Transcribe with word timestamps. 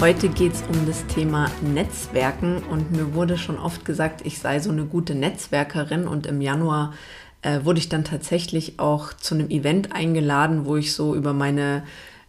Heute 0.00 0.28
geht 0.28 0.52
es 0.52 0.62
um 0.62 0.86
das 0.86 1.04
Thema 1.08 1.50
Netzwerken 1.60 2.62
und 2.70 2.92
mir 2.92 3.14
wurde 3.14 3.36
schon 3.36 3.58
oft 3.58 3.84
gesagt, 3.84 4.20
ich 4.24 4.38
sei 4.38 4.60
so 4.60 4.70
eine 4.70 4.84
gute 4.84 5.16
Netzwerkerin 5.16 6.06
und 6.06 6.24
im 6.28 6.40
Januar 6.40 6.94
äh, 7.42 7.64
wurde 7.64 7.80
ich 7.80 7.88
dann 7.88 8.04
tatsächlich 8.04 8.78
auch 8.78 9.12
zu 9.12 9.34
einem 9.34 9.50
Event 9.50 9.92
eingeladen, 9.92 10.66
wo 10.66 10.76
ich 10.76 10.94
so 10.94 11.16
über 11.16 11.32
meine 11.32 11.82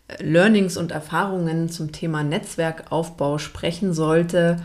äh, 0.08 0.24
Learnings 0.24 0.78
und 0.78 0.92
Erfahrungen 0.92 1.70
zum 1.70 1.92
Thema 1.92 2.24
Netzwerkaufbau 2.24 3.38
sprechen 3.38 3.94
sollte. 3.94 4.58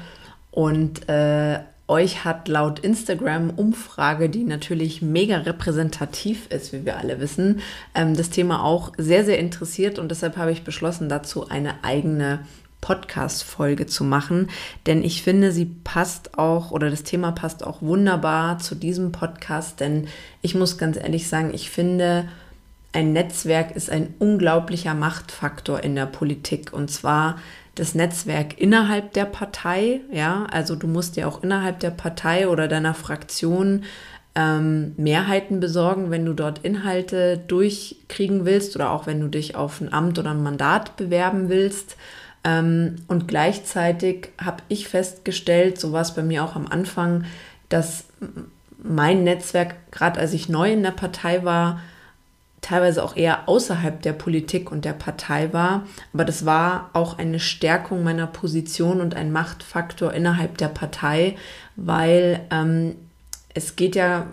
Und 0.50 1.06
äh, 1.06 1.58
euch 1.86 2.24
hat 2.24 2.48
laut 2.48 2.78
Instagram-Umfrage, 2.78 4.30
die 4.30 4.44
natürlich 4.44 5.02
mega 5.02 5.36
repräsentativ 5.36 6.46
ist, 6.48 6.72
wie 6.72 6.86
wir 6.86 6.96
alle 6.96 7.20
wissen, 7.20 7.60
ähm, 7.94 8.16
das 8.16 8.30
Thema 8.30 8.64
auch 8.64 8.92
sehr, 8.96 9.26
sehr 9.26 9.38
interessiert 9.38 9.98
und 9.98 10.10
deshalb 10.10 10.38
habe 10.38 10.52
ich 10.52 10.64
beschlossen, 10.64 11.10
dazu 11.10 11.50
eine 11.50 11.84
eigene 11.84 12.40
Podcast-Folge 12.84 13.86
zu 13.86 14.04
machen, 14.04 14.50
denn 14.84 15.02
ich 15.02 15.22
finde, 15.22 15.52
sie 15.52 15.64
passt 15.64 16.38
auch 16.38 16.70
oder 16.70 16.90
das 16.90 17.02
Thema 17.02 17.32
passt 17.32 17.66
auch 17.66 17.80
wunderbar 17.80 18.58
zu 18.58 18.74
diesem 18.74 19.10
Podcast, 19.10 19.80
denn 19.80 20.06
ich 20.42 20.54
muss 20.54 20.76
ganz 20.76 20.98
ehrlich 20.98 21.26
sagen, 21.26 21.52
ich 21.54 21.70
finde, 21.70 22.28
ein 22.92 23.14
Netzwerk 23.14 23.74
ist 23.74 23.88
ein 23.88 24.12
unglaublicher 24.18 24.92
Machtfaktor 24.92 25.82
in 25.82 25.94
der 25.94 26.04
Politik 26.04 26.74
und 26.74 26.90
zwar 26.90 27.38
das 27.74 27.94
Netzwerk 27.94 28.60
innerhalb 28.60 29.14
der 29.14 29.24
Partei, 29.24 30.02
ja, 30.12 30.46
also 30.52 30.76
du 30.76 30.86
musst 30.86 31.16
dir 31.16 31.26
auch 31.26 31.42
innerhalb 31.42 31.80
der 31.80 31.90
Partei 31.90 32.48
oder 32.48 32.68
deiner 32.68 32.92
Fraktion 32.92 33.84
ähm, 34.34 34.92
Mehrheiten 34.98 35.58
besorgen, 35.58 36.10
wenn 36.10 36.26
du 36.26 36.34
dort 36.34 36.58
Inhalte 36.58 37.38
durchkriegen 37.38 38.44
willst 38.44 38.76
oder 38.76 38.90
auch 38.90 39.06
wenn 39.06 39.20
du 39.20 39.28
dich 39.28 39.56
auf 39.56 39.80
ein 39.80 39.90
Amt 39.90 40.18
oder 40.18 40.32
ein 40.32 40.42
Mandat 40.42 40.96
bewerben 40.98 41.48
willst. 41.48 41.96
Ähm, 42.44 42.96
und 43.08 43.26
gleichzeitig 43.26 44.28
habe 44.38 44.62
ich 44.68 44.88
festgestellt, 44.88 45.80
so 45.80 45.92
war 45.92 46.02
es 46.02 46.14
bei 46.14 46.22
mir 46.22 46.44
auch 46.44 46.56
am 46.56 46.66
Anfang, 46.66 47.24
dass 47.68 48.04
mein 48.82 49.24
Netzwerk, 49.24 49.90
gerade 49.90 50.20
als 50.20 50.32
ich 50.34 50.48
neu 50.48 50.72
in 50.72 50.82
der 50.82 50.90
Partei 50.90 51.44
war, 51.44 51.80
teilweise 52.60 53.02
auch 53.04 53.16
eher 53.16 53.48
außerhalb 53.48 54.00
der 54.00 54.14
Politik 54.14 54.72
und 54.72 54.84
der 54.84 54.94
Partei 54.94 55.52
war. 55.52 55.86
Aber 56.12 56.24
das 56.24 56.46
war 56.46 56.90
auch 56.94 57.18
eine 57.18 57.40
Stärkung 57.40 58.02
meiner 58.02 58.26
Position 58.26 59.00
und 59.00 59.14
ein 59.14 59.32
Machtfaktor 59.32 60.12
innerhalb 60.12 60.56
der 60.58 60.68
Partei, 60.68 61.36
weil 61.76 62.40
ähm, 62.50 62.96
es 63.52 63.76
geht 63.76 63.96
ja 63.96 64.26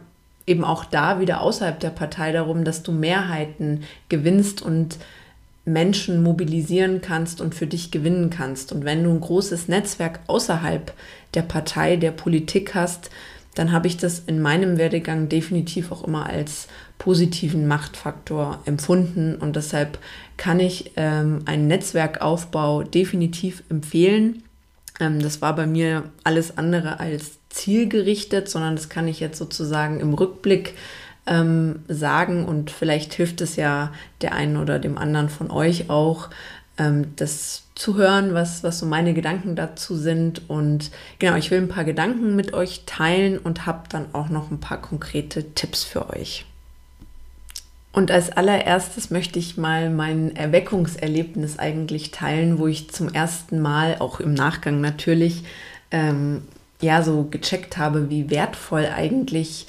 eben 0.47 0.63
auch 0.63 0.85
da 0.85 1.19
wieder 1.19 1.41
außerhalb 1.41 1.79
der 1.79 1.89
Partei 1.89 2.31
darum, 2.31 2.63
dass 2.63 2.83
du 2.83 2.91
Mehrheiten 2.91 3.83
gewinnst 4.09 4.61
und 4.61 4.97
Menschen 5.66 6.23
mobilisieren 6.23 7.01
kannst 7.01 7.41
und 7.41 7.53
für 7.53 7.67
dich 7.67 7.91
gewinnen 7.91 8.29
kannst. 8.29 8.72
Und 8.72 8.83
wenn 8.83 9.03
du 9.03 9.11
ein 9.11 9.22
großes 9.22 9.67
Netzwerk 9.67 10.19
außerhalb 10.27 10.94
der 11.33 11.44
Partei, 11.44 11.97
der 11.97 12.11
Politik 12.11 12.73
hast, 12.73 13.09
dann 13.55 13.72
habe 13.72 13.88
ich 13.88 13.97
das 13.97 14.19
in 14.19 14.41
meinem 14.41 14.77
Werdegang 14.77 15.27
definitiv 15.27 15.91
auch 15.91 16.05
immer 16.05 16.27
als 16.27 16.67
positiven 16.97 17.67
Machtfaktor 17.67 18.59
empfunden 18.66 19.35
und 19.35 19.55
deshalb 19.55 19.99
kann 20.38 20.59
ich 20.59 20.91
ähm, 20.95 21.39
einen 21.45 21.67
Netzwerkaufbau 21.67 22.83
definitiv 22.83 23.63
empfehlen. 23.69 24.43
Ähm, 24.99 25.19
das 25.19 25.41
war 25.41 25.55
bei 25.55 25.67
mir 25.67 26.03
alles 26.23 26.57
andere 26.57 26.99
als 26.99 27.39
zielgerichtet, 27.49 28.49
sondern 28.49 28.75
das 28.75 28.88
kann 28.88 29.07
ich 29.07 29.19
jetzt 29.19 29.38
sozusagen 29.38 29.99
im 29.99 30.13
Rückblick 30.13 30.75
ähm, 31.27 31.83
sagen 31.87 32.45
und 32.45 32.71
vielleicht 32.71 33.13
hilft 33.13 33.41
es 33.41 33.55
ja 33.55 33.91
der 34.21 34.33
einen 34.33 34.57
oder 34.57 34.79
dem 34.79 34.97
anderen 34.97 35.29
von 35.29 35.51
euch 35.51 35.89
auch, 35.89 36.29
ähm, 36.77 37.13
das 37.15 37.63
zu 37.75 37.95
hören, 37.95 38.33
was, 38.33 38.63
was 38.63 38.79
so 38.79 38.85
meine 38.85 39.13
Gedanken 39.13 39.55
dazu 39.55 39.95
sind. 39.95 40.49
Und 40.49 40.91
genau, 41.19 41.35
ich 41.35 41.51
will 41.51 41.59
ein 41.59 41.67
paar 41.67 41.83
Gedanken 41.83 42.35
mit 42.35 42.53
euch 42.53 42.83
teilen 42.85 43.37
und 43.37 43.65
habe 43.65 43.83
dann 43.89 44.13
auch 44.13 44.29
noch 44.29 44.51
ein 44.51 44.59
paar 44.59 44.81
konkrete 44.81 45.53
Tipps 45.53 45.83
für 45.83 46.09
euch. 46.09 46.45
Und 47.93 48.09
als 48.09 48.31
allererstes 48.31 49.09
möchte 49.09 49.37
ich 49.37 49.57
mal 49.57 49.89
mein 49.89 50.35
Erweckungserlebnis 50.35 51.59
eigentlich 51.59 52.11
teilen, 52.11 52.57
wo 52.57 52.67
ich 52.67 52.89
zum 52.89 53.09
ersten 53.09 53.59
Mal, 53.59 53.97
auch 53.99 54.19
im 54.19 54.33
Nachgang 54.33 54.79
natürlich, 54.79 55.43
ähm, 55.91 56.43
ja, 56.79 57.03
so 57.03 57.25
gecheckt 57.29 57.77
habe, 57.77 58.09
wie 58.09 58.29
wertvoll 58.29 58.85
eigentlich 58.85 59.67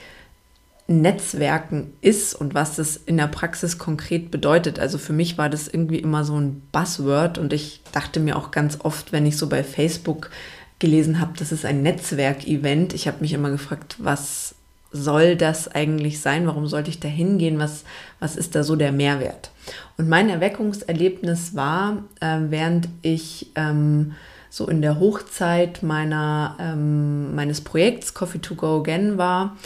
Netzwerken 1.00 1.92
ist 2.00 2.34
und 2.34 2.54
was 2.54 2.76
das 2.76 2.97
in 2.97 3.16
der 3.16 3.28
Praxis 3.28 3.78
konkret 3.78 4.30
bedeutet. 4.30 4.78
Also 4.78 4.98
für 4.98 5.12
mich 5.12 5.38
war 5.38 5.48
das 5.48 5.69
irgendwie 5.69 5.98
immer 5.98 6.25
so 6.25 6.38
ein 6.38 6.62
Buzzword 6.72 7.38
und 7.38 7.53
ich 7.53 7.80
dachte 7.92 8.20
mir 8.20 8.36
auch 8.36 8.50
ganz 8.50 8.78
oft, 8.82 9.12
wenn 9.12 9.26
ich 9.26 9.36
so 9.36 9.48
bei 9.48 9.64
Facebook 9.64 10.30
gelesen 10.78 11.20
habe, 11.20 11.32
das 11.38 11.53
ist 11.53 11.64
ein 11.64 11.82
Netzwerkevent, 11.82 12.92
ich 12.92 13.06
habe 13.06 13.19
mich 13.20 13.32
immer 13.32 13.50
gefragt, 13.50 13.97
was 13.98 14.56
soll 14.92 15.36
das 15.36 15.69
eigentlich 15.69 16.20
sein? 16.20 16.47
Warum 16.47 16.66
sollte 16.66 16.91
ich 16.91 17.00
da 17.00 17.09
hingehen? 17.09 17.59
Was, 17.59 17.84
was 18.20 18.36
ist 18.36 18.54
da 18.54 18.62
so 18.62 18.76
der 18.76 18.92
Mehrwert? 18.92 19.50
Und 19.97 20.09
mein 20.09 20.28
Erweckungserlebnis 20.28 21.54
war, 21.54 22.04
äh, 22.20 22.38
während 22.48 22.88
ich 23.00 23.50
ähm, 23.54 24.12
so 24.50 24.69
in 24.69 24.82
der 24.82 25.00
Hochzeit 25.00 25.82
meiner, 25.82 26.56
ähm, 26.60 27.34
meines 27.34 27.62
Projekts 27.62 28.12
Coffee 28.12 28.41
to 28.41 28.54
Go 28.54 28.80
Again 28.80 29.16
war, 29.16 29.56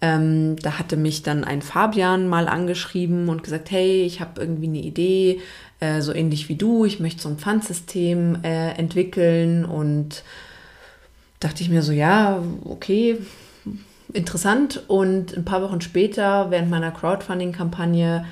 ähm, 0.00 0.56
da 0.56 0.78
hatte 0.78 0.96
mich 0.96 1.22
dann 1.22 1.44
ein 1.44 1.62
Fabian 1.62 2.28
mal 2.28 2.48
angeschrieben 2.48 3.28
und 3.28 3.42
gesagt, 3.42 3.70
hey, 3.70 4.02
ich 4.02 4.20
habe 4.20 4.40
irgendwie 4.40 4.66
eine 4.66 4.82
Idee, 4.82 5.40
äh, 5.80 6.02
so 6.02 6.12
ähnlich 6.12 6.48
wie 6.48 6.56
du, 6.56 6.84
ich 6.84 7.00
möchte 7.00 7.22
so 7.22 7.28
ein 7.28 7.38
Pfandsystem 7.38 8.38
äh, 8.42 8.72
entwickeln 8.72 9.64
und 9.64 10.22
dachte 11.40 11.62
ich 11.62 11.70
mir 11.70 11.82
so, 11.82 11.92
ja, 11.92 12.42
okay, 12.64 13.18
interessant. 14.12 14.82
Und 14.88 15.36
ein 15.36 15.44
paar 15.44 15.62
Wochen 15.62 15.80
später, 15.80 16.50
während 16.50 16.70
meiner 16.70 16.90
Crowdfunding-Kampagne, 16.90 18.24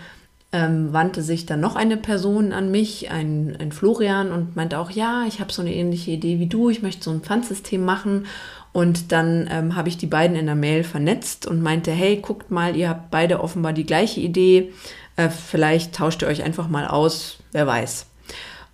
ähm, 0.52 0.92
wandte 0.92 1.22
sich 1.22 1.46
dann 1.46 1.60
noch 1.60 1.76
eine 1.76 1.96
Person 1.96 2.52
an 2.52 2.70
mich, 2.70 3.10
ein, 3.10 3.56
ein 3.58 3.72
Florian, 3.72 4.30
und 4.32 4.54
meinte 4.54 4.78
auch, 4.78 4.90
ja, 4.90 5.24
ich 5.26 5.40
habe 5.40 5.52
so 5.52 5.62
eine 5.62 5.74
ähnliche 5.74 6.12
Idee 6.12 6.38
wie 6.38 6.46
du, 6.46 6.70
ich 6.70 6.80
möchte 6.80 7.04
so 7.04 7.10
ein 7.10 7.22
Pfandsystem 7.22 7.84
machen. 7.84 8.26
Und 8.74 9.12
dann 9.12 9.48
ähm, 9.50 9.76
habe 9.76 9.88
ich 9.88 9.98
die 9.98 10.08
beiden 10.08 10.36
in 10.36 10.46
der 10.46 10.56
Mail 10.56 10.82
vernetzt 10.82 11.46
und 11.46 11.62
meinte, 11.62 11.92
hey, 11.92 12.16
guckt 12.16 12.50
mal, 12.50 12.74
ihr 12.74 12.88
habt 12.88 13.10
beide 13.12 13.40
offenbar 13.40 13.72
die 13.72 13.86
gleiche 13.86 14.20
Idee. 14.20 14.72
Äh, 15.14 15.28
vielleicht 15.28 15.94
tauscht 15.94 16.22
ihr 16.22 16.28
euch 16.28 16.42
einfach 16.42 16.68
mal 16.68 16.88
aus, 16.88 17.38
wer 17.52 17.68
weiß. 17.68 18.06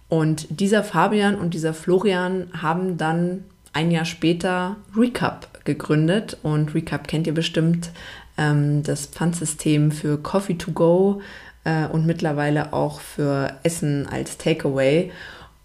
Und 0.09 0.47
dieser 0.49 0.83
Fabian 0.83 1.37
und 1.37 1.53
dieser 1.53 1.75
Florian 1.75 2.49
haben 2.61 2.97
dann 2.97 3.45
ein 3.75 3.91
Jahr 3.91 4.07
später 4.07 4.77
Recap 4.97 5.65
gegründet. 5.65 6.39
Und 6.43 6.75
Recap 6.75 7.07
kennt 7.07 7.27
ihr 7.27 7.35
bestimmt, 7.35 7.91
ähm, 8.39 8.83
das 8.83 9.05
Pfandsystem 9.05 9.93
für 9.93 10.17
Coffee 10.17 10.57
to 10.57 10.73
go 10.73 11.21
äh, 11.65 11.87
und 11.87 12.07
mittlerweile 12.07 12.73
auch 12.73 13.01
für 13.01 13.53
Essen 13.65 14.09
als 14.09 14.39
Takeaway. 14.39 15.13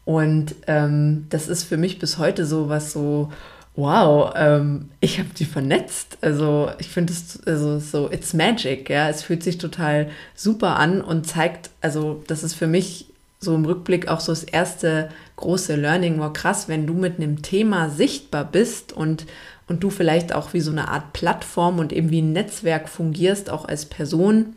Und 0.03 0.55
ähm, 0.67 1.25
das 1.29 1.47
ist 1.47 1.63
für 1.63 1.77
mich 1.77 1.99
bis 1.99 2.17
heute 2.17 2.45
so 2.45 2.67
was 2.67 2.91
so, 2.91 3.31
wow, 3.75 4.33
ähm, 4.35 4.89
ich 5.01 5.19
habe 5.19 5.29
die 5.37 5.45
vernetzt. 5.45 6.17
Also 6.21 6.71
ich 6.79 6.87
finde 6.87 7.13
es 7.13 7.45
also 7.45 7.79
so, 7.79 8.11
it's 8.11 8.33
magic, 8.33 8.89
ja. 8.89 9.09
Es 9.09 9.23
fühlt 9.23 9.43
sich 9.43 9.57
total 9.57 10.09
super 10.33 10.77
an 10.77 11.01
und 11.01 11.27
zeigt, 11.27 11.69
also 11.81 12.23
das 12.27 12.43
ist 12.43 12.53
für 12.53 12.67
mich 12.67 13.07
so 13.39 13.53
im 13.53 13.65
Rückblick 13.65 14.07
auch 14.07 14.19
so 14.19 14.31
das 14.31 14.43
erste 14.43 15.09
große 15.35 15.75
Learning 15.75 16.19
war 16.19 16.33
krass, 16.33 16.67
wenn 16.67 16.87
du 16.87 16.93
mit 16.93 17.17
einem 17.17 17.41
Thema 17.41 17.89
sichtbar 17.89 18.45
bist 18.45 18.93
und, 18.93 19.25
und 19.67 19.83
du 19.83 19.89
vielleicht 19.89 20.33
auch 20.33 20.53
wie 20.53 20.61
so 20.61 20.71
eine 20.71 20.87
Art 20.87 21.13
Plattform 21.13 21.79
und 21.79 21.93
eben 21.93 22.09
wie 22.09 22.21
ein 22.21 22.33
Netzwerk 22.33 22.87
fungierst, 22.89 23.49
auch 23.49 23.65
als 23.65 23.85
Person 23.85 24.55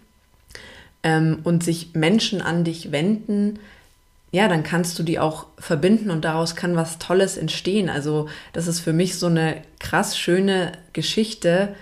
ähm, 1.02 1.40
und 1.44 1.64
sich 1.64 1.94
Menschen 1.94 2.40
an 2.40 2.64
dich 2.64 2.92
wenden, 2.92 3.58
ja, 4.30 4.48
dann 4.48 4.62
kannst 4.62 4.98
du 4.98 5.02
die 5.02 5.18
auch 5.18 5.46
verbinden 5.58 6.10
und 6.10 6.24
daraus 6.24 6.54
kann 6.54 6.76
was 6.76 6.98
Tolles 6.98 7.36
entstehen. 7.36 7.88
Also 7.88 8.28
das 8.52 8.66
ist 8.66 8.80
für 8.80 8.92
mich 8.92 9.18
so 9.18 9.26
eine 9.26 9.62
krass 9.78 10.18
schöne 10.18 10.72
Geschichte, 10.92 11.74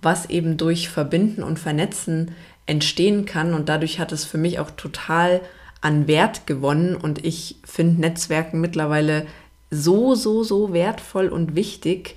was 0.00 0.30
eben 0.30 0.56
durch 0.56 0.88
Verbinden 0.88 1.42
und 1.42 1.58
Vernetzen 1.58 2.32
entstehen 2.64 3.26
kann. 3.26 3.52
Und 3.52 3.68
dadurch 3.68 3.98
hat 3.98 4.10
es 4.10 4.24
für 4.24 4.38
mich 4.38 4.58
auch 4.58 4.70
total 4.70 5.42
an 5.82 6.06
Wert 6.06 6.46
gewonnen. 6.46 6.96
Und 6.96 7.24
ich 7.24 7.56
finde 7.64 8.00
Netzwerken 8.00 8.60
mittlerweile 8.60 9.26
so, 9.70 10.14
so, 10.14 10.42
so 10.44 10.72
wertvoll 10.72 11.28
und 11.28 11.54
wichtig. 11.56 12.16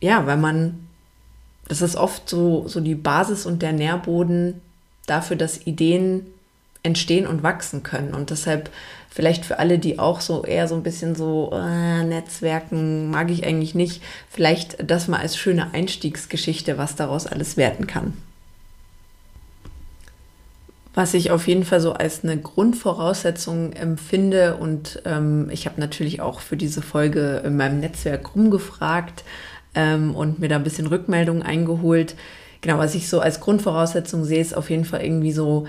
Ja, 0.00 0.26
weil 0.26 0.36
man, 0.36 0.86
das 1.66 1.82
ist 1.82 1.96
oft 1.96 2.28
so, 2.28 2.68
so 2.68 2.80
die 2.80 2.94
Basis 2.94 3.46
und 3.46 3.62
der 3.62 3.72
Nährboden 3.72 4.60
dafür, 5.06 5.36
dass 5.36 5.66
Ideen 5.66 6.26
entstehen 6.82 7.26
und 7.26 7.42
wachsen 7.42 7.82
können. 7.82 8.14
Und 8.14 8.30
deshalb 8.30 8.70
vielleicht 9.10 9.44
für 9.44 9.58
alle, 9.58 9.78
die 9.78 9.98
auch 9.98 10.20
so 10.20 10.44
eher 10.44 10.66
so 10.68 10.74
ein 10.74 10.82
bisschen 10.82 11.14
so 11.14 11.50
äh, 11.52 12.02
Netzwerken 12.02 13.10
mag 13.10 13.30
ich 13.30 13.46
eigentlich 13.46 13.74
nicht, 13.74 14.02
vielleicht 14.30 14.90
das 14.90 15.06
mal 15.06 15.20
als 15.20 15.36
schöne 15.36 15.74
Einstiegsgeschichte, 15.74 16.78
was 16.78 16.96
daraus 16.96 17.26
alles 17.26 17.56
werden 17.56 17.86
kann. 17.86 18.14
Was 20.94 21.14
ich 21.14 21.30
auf 21.30 21.46
jeden 21.46 21.64
Fall 21.64 21.80
so 21.80 21.92
als 21.94 22.22
eine 22.22 22.36
Grundvoraussetzung 22.38 23.72
empfinde 23.72 24.56
und 24.56 25.02
ähm, 25.06 25.48
ich 25.50 25.66
habe 25.66 25.80
natürlich 25.80 26.20
auch 26.20 26.40
für 26.40 26.56
diese 26.56 26.82
Folge 26.82 27.42
in 27.44 27.56
meinem 27.56 27.80
Netzwerk 27.80 28.34
rumgefragt 28.34 29.24
ähm, 29.74 30.14
und 30.14 30.38
mir 30.38 30.48
da 30.48 30.56
ein 30.56 30.64
bisschen 30.64 30.86
Rückmeldungen 30.86 31.42
eingeholt. 31.42 32.14
Genau, 32.60 32.78
was 32.78 32.94
ich 32.94 33.08
so 33.08 33.20
als 33.20 33.40
Grundvoraussetzung 33.40 34.24
sehe, 34.24 34.40
ist 34.40 34.54
auf 34.56 34.68
jeden 34.68 34.84
Fall 34.84 35.02
irgendwie 35.02 35.32
so 35.32 35.66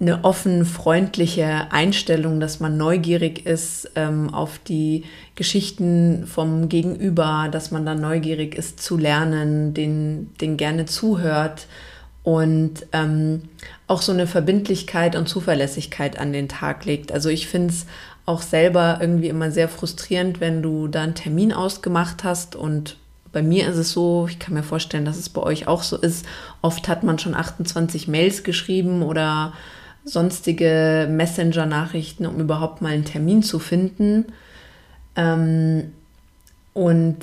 eine 0.00 0.24
offen, 0.24 0.64
freundliche 0.64 1.70
Einstellung, 1.70 2.40
dass 2.40 2.58
man 2.58 2.78
neugierig 2.78 3.44
ist 3.44 3.90
ähm, 3.96 4.32
auf 4.32 4.58
die 4.58 5.04
Geschichten 5.34 6.26
vom 6.26 6.70
Gegenüber, 6.70 7.48
dass 7.52 7.70
man 7.70 7.84
dann 7.84 8.00
neugierig 8.00 8.54
ist 8.54 8.82
zu 8.82 8.96
lernen, 8.96 9.74
den, 9.74 10.32
den 10.40 10.56
gerne 10.56 10.86
zuhört 10.86 11.66
und 12.22 12.86
ähm, 12.92 13.42
auch 13.86 14.00
so 14.00 14.12
eine 14.12 14.26
Verbindlichkeit 14.26 15.16
und 15.16 15.28
Zuverlässigkeit 15.28 16.18
an 16.18 16.32
den 16.32 16.48
Tag 16.48 16.86
legt. 16.86 17.12
Also 17.12 17.28
ich 17.28 17.46
finde 17.46 17.68
es 17.68 17.86
auch 18.24 18.40
selber 18.40 18.98
irgendwie 19.02 19.28
immer 19.28 19.50
sehr 19.50 19.68
frustrierend, 19.68 20.40
wenn 20.40 20.62
du 20.62 20.88
da 20.88 21.02
einen 21.02 21.14
Termin 21.14 21.52
ausgemacht 21.52 22.24
hast 22.24 22.56
und 22.56 22.96
bei 23.32 23.42
mir 23.42 23.68
ist 23.68 23.76
es 23.76 23.92
so, 23.92 24.26
ich 24.28 24.38
kann 24.38 24.54
mir 24.54 24.62
vorstellen, 24.62 25.04
dass 25.04 25.16
es 25.16 25.28
bei 25.28 25.42
euch 25.42 25.68
auch 25.68 25.82
so 25.82 25.96
ist, 25.96 26.26
oft 26.62 26.88
hat 26.88 27.04
man 27.04 27.18
schon 27.18 27.34
28 27.34 28.08
Mails 28.08 28.42
geschrieben 28.42 29.02
oder 29.02 29.52
sonstige 30.04 31.08
Messenger-Nachrichten, 31.10 32.26
um 32.26 32.40
überhaupt 32.40 32.82
mal 32.82 32.92
einen 32.92 33.04
Termin 33.04 33.42
zu 33.42 33.58
finden. 33.58 34.26
Ähm, 35.16 35.92
und 36.72 37.18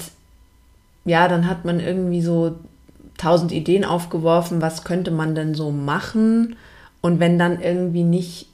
ja, 1.06 1.28
dann 1.28 1.48
hat 1.48 1.66
man 1.66 1.80
irgendwie 1.80 2.22
so 2.22 2.56
tausend 3.18 3.52
Ideen 3.52 3.86
aufgeworfen, 3.86 4.62
was 4.62 4.84
könnte 4.84 5.12
man 5.12 5.36
denn 5.36 5.56
so 5.56 5.72
machen? 5.72 6.56
Und 7.02 7.20
wenn 7.20 7.40
dann 7.40 7.62
irgendwie 7.62 8.04
nicht 8.04 8.48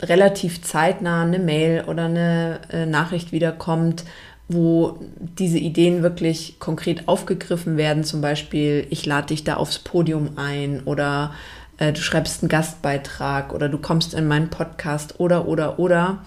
relativ 0.00 0.62
zeitnah 0.62 1.22
eine 1.22 1.38
Mail 1.38 1.84
oder 1.86 2.06
eine 2.06 2.60
äh, 2.70 2.86
Nachricht 2.86 3.32
wiederkommt, 3.32 4.04
wo 4.48 4.98
diese 5.38 5.58
Ideen 5.58 6.02
wirklich 6.02 6.58
konkret 6.58 7.08
aufgegriffen 7.08 7.76
werden, 7.76 8.04
zum 8.04 8.20
Beispiel, 8.20 8.86
ich 8.90 9.06
lade 9.06 9.28
dich 9.28 9.44
da 9.44 9.56
aufs 9.56 9.78
Podium 9.78 10.30
ein 10.36 10.82
oder 10.84 11.32
äh, 11.78 11.92
du 11.92 12.00
schreibst 12.00 12.42
einen 12.42 12.48
Gastbeitrag 12.48 13.52
oder 13.52 13.68
du 13.68 13.78
kommst 13.78 14.14
in 14.14 14.26
meinen 14.26 14.50
Podcast 14.50 15.20
oder, 15.20 15.48
oder, 15.48 15.78
oder, 15.78 16.18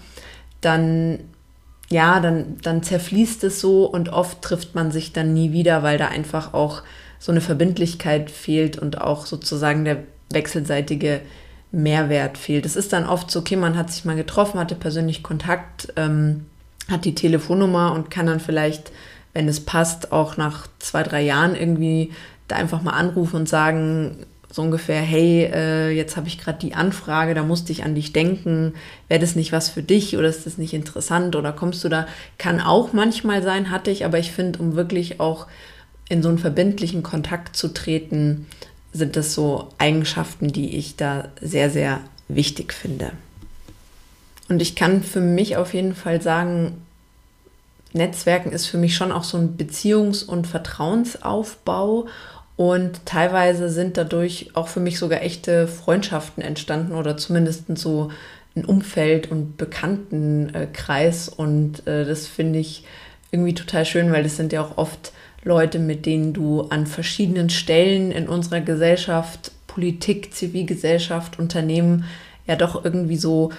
dann, 0.60 1.20
ja, 1.90 2.20
dann, 2.20 2.58
dann 2.62 2.82
zerfließt 2.82 3.44
es 3.44 3.60
so 3.60 3.86
und 3.86 4.10
oft 4.10 4.42
trifft 4.42 4.74
man 4.74 4.90
sich 4.90 5.12
dann 5.12 5.32
nie 5.32 5.52
wieder, 5.52 5.82
weil 5.82 5.98
da 5.98 6.08
einfach 6.08 6.54
auch 6.54 6.82
so 7.18 7.32
eine 7.32 7.40
Verbindlichkeit 7.40 8.30
fehlt 8.30 8.78
und 8.78 9.00
auch 9.00 9.26
sozusagen 9.26 9.84
der 9.84 9.98
wechselseitige 10.30 11.20
Mehrwert 11.70 12.38
fehlt. 12.38 12.64
Es 12.64 12.76
ist 12.76 12.92
dann 12.92 13.06
oft 13.06 13.30
so, 13.30 13.40
okay, 13.40 13.56
man 13.56 13.76
hat 13.76 13.90
sich 13.90 14.04
mal 14.04 14.16
getroffen, 14.16 14.60
hatte 14.60 14.74
persönlich 14.74 15.22
Kontakt, 15.22 15.92
ähm, 15.96 16.46
hat 16.90 17.04
die 17.04 17.14
Telefonnummer 17.14 17.92
und 17.92 18.10
kann 18.10 18.26
dann 18.26 18.40
vielleicht, 18.40 18.92
wenn 19.34 19.48
es 19.48 19.60
passt, 19.60 20.12
auch 20.12 20.36
nach 20.36 20.66
zwei, 20.78 21.02
drei 21.02 21.22
Jahren 21.22 21.54
irgendwie 21.54 22.12
da 22.46 22.56
einfach 22.56 22.82
mal 22.82 22.92
anrufen 22.92 23.36
und 23.36 23.48
sagen, 23.48 24.26
so 24.50 24.62
ungefähr, 24.62 25.00
hey, 25.00 25.50
äh, 25.52 25.90
jetzt 25.90 26.16
habe 26.16 26.28
ich 26.28 26.38
gerade 26.38 26.58
die 26.58 26.74
Anfrage, 26.74 27.34
da 27.34 27.42
musste 27.42 27.72
ich 27.72 27.84
an 27.84 27.94
dich 27.94 28.12
denken, 28.12 28.74
wäre 29.08 29.20
das 29.20 29.36
nicht 29.36 29.52
was 29.52 29.68
für 29.68 29.82
dich 29.82 30.16
oder 30.16 30.28
ist 30.28 30.46
das 30.46 30.56
nicht 30.56 30.72
interessant 30.72 31.36
oder 31.36 31.52
kommst 31.52 31.84
du 31.84 31.88
da? 31.88 32.06
Kann 32.38 32.60
auch 32.60 32.92
manchmal 32.92 33.42
sein, 33.42 33.70
hatte 33.70 33.90
ich, 33.90 34.04
aber 34.04 34.18
ich 34.18 34.32
finde, 34.32 34.58
um 34.60 34.74
wirklich 34.74 35.20
auch 35.20 35.46
in 36.08 36.22
so 36.22 36.30
einen 36.30 36.38
verbindlichen 36.38 37.02
Kontakt 37.02 37.56
zu 37.56 37.68
treten, 37.68 38.46
sind 38.92 39.16
das 39.16 39.34
so 39.34 39.68
Eigenschaften, 39.76 40.48
die 40.48 40.76
ich 40.76 40.96
da 40.96 41.28
sehr, 41.42 41.68
sehr 41.68 42.00
wichtig 42.28 42.72
finde. 42.72 43.12
Und 44.48 44.62
ich 44.62 44.74
kann 44.74 45.02
für 45.02 45.20
mich 45.20 45.58
auf 45.58 45.74
jeden 45.74 45.94
Fall 45.94 46.22
sagen, 46.22 46.82
Netzwerken 47.92 48.52
ist 48.52 48.66
für 48.66 48.78
mich 48.78 48.96
schon 48.96 49.12
auch 49.12 49.24
so 49.24 49.36
ein 49.36 49.56
Beziehungs- 49.58 50.24
und 50.24 50.46
Vertrauensaufbau 50.46 52.06
und 52.58 53.06
teilweise 53.06 53.68
sind 53.68 53.96
dadurch 53.96 54.50
auch 54.54 54.66
für 54.66 54.80
mich 54.80 54.98
sogar 54.98 55.22
echte 55.22 55.68
Freundschaften 55.68 56.42
entstanden 56.42 56.92
oder 56.92 57.16
zumindest 57.16 57.66
so 57.78 58.10
ein 58.56 58.64
Umfeld 58.64 59.30
und 59.30 59.56
Bekanntenkreis. 59.56 61.28
Und 61.28 61.86
äh, 61.86 62.04
das 62.04 62.26
finde 62.26 62.58
ich 62.58 62.82
irgendwie 63.30 63.54
total 63.54 63.84
schön, 63.84 64.10
weil 64.10 64.24
das 64.24 64.36
sind 64.36 64.52
ja 64.52 64.60
auch 64.60 64.76
oft 64.76 65.12
Leute, 65.44 65.78
mit 65.78 66.04
denen 66.04 66.32
du 66.32 66.62
an 66.62 66.88
verschiedenen 66.88 67.48
Stellen 67.48 68.10
in 68.10 68.28
unserer 68.28 68.60
Gesellschaft, 68.60 69.52
Politik, 69.68 70.34
Zivilgesellschaft, 70.34 71.38
Unternehmen 71.38 72.06
ja 72.48 72.56
doch 72.56 72.84
irgendwie 72.84 73.18
so 73.18 73.52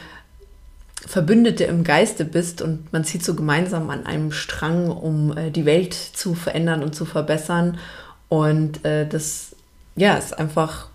Verbündete 1.07 1.63
im 1.63 1.85
Geiste 1.85 2.25
bist 2.25 2.61
und 2.61 2.91
man 2.91 3.05
zieht 3.05 3.23
so 3.23 3.33
gemeinsam 3.33 3.89
an 3.91 4.05
einem 4.05 4.33
Strang, 4.33 4.91
um 4.91 5.37
äh, 5.37 5.51
die 5.51 5.63
Welt 5.63 5.93
zu 5.93 6.33
verändern 6.33 6.83
und 6.83 6.93
zu 6.93 7.05
verbessern. 7.05 7.77
Und 8.29 8.85
äh, 8.85 9.07
das 9.07 9.55
ja, 9.95 10.15
ist 10.15 10.37
einfach 10.37 10.87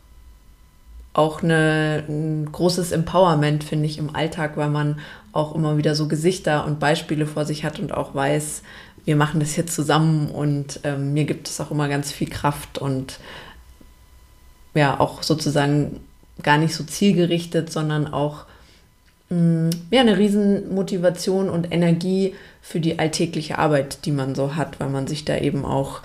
auch 1.13 1.43
eine, 1.43 2.05
ein 2.09 2.51
großes 2.51 2.93
Empowerment, 2.93 3.63
finde 3.63 3.87
ich, 3.87 3.99
im 3.99 4.15
Alltag, 4.15 4.57
weil 4.57 4.71
man 4.71 4.99
auch 5.33 5.55
immer 5.55 5.77
wieder 5.77 5.95
so 5.95 6.09
Gesichter 6.09 6.65
und 6.65 6.81
Beispiele 6.81 7.27
vor 7.27 7.45
sich 7.45 7.65
hat 7.65 7.79
und 7.79 7.93
auch 7.93 8.15
weiß, 8.15 8.63
wir 9.05 9.17
machen 9.17 9.41
das 9.41 9.55
hier 9.55 9.67
zusammen 9.67 10.29
und 10.29 10.81
ähm, 10.85 11.13
mir 11.13 11.25
gibt 11.25 11.49
es 11.49 11.61
auch 11.61 11.71
immer 11.71 11.89
ganz 11.89 12.11
viel 12.11 12.29
Kraft 12.29 12.79
und 12.79 13.19
ja, 14.75 14.99
auch 14.99 15.23
sozusagen 15.23 16.01
gar 16.43 16.59
nicht 16.59 16.75
so 16.75 16.83
zielgerichtet, 16.83 17.71
sondern 17.71 18.13
auch 18.13 18.47
mh, 19.29 19.37
mm, 19.37 19.71
ja, 19.91 20.01
eine 20.01 20.19
Riesenmotivation 20.19 21.49
und 21.49 21.73
Energie 21.73 22.35
für 22.63 22.81
die 22.81 22.99
alltägliche 22.99 23.59
Arbeit, 23.59 24.05
die 24.05 24.13
man 24.13 24.35
so 24.35 24.57
hat, 24.57 24.81
weil 24.81 24.89
man 24.89 25.07
sich 25.07 25.25
da 25.25 25.37
eben 25.37 25.65
auch 25.65 26.01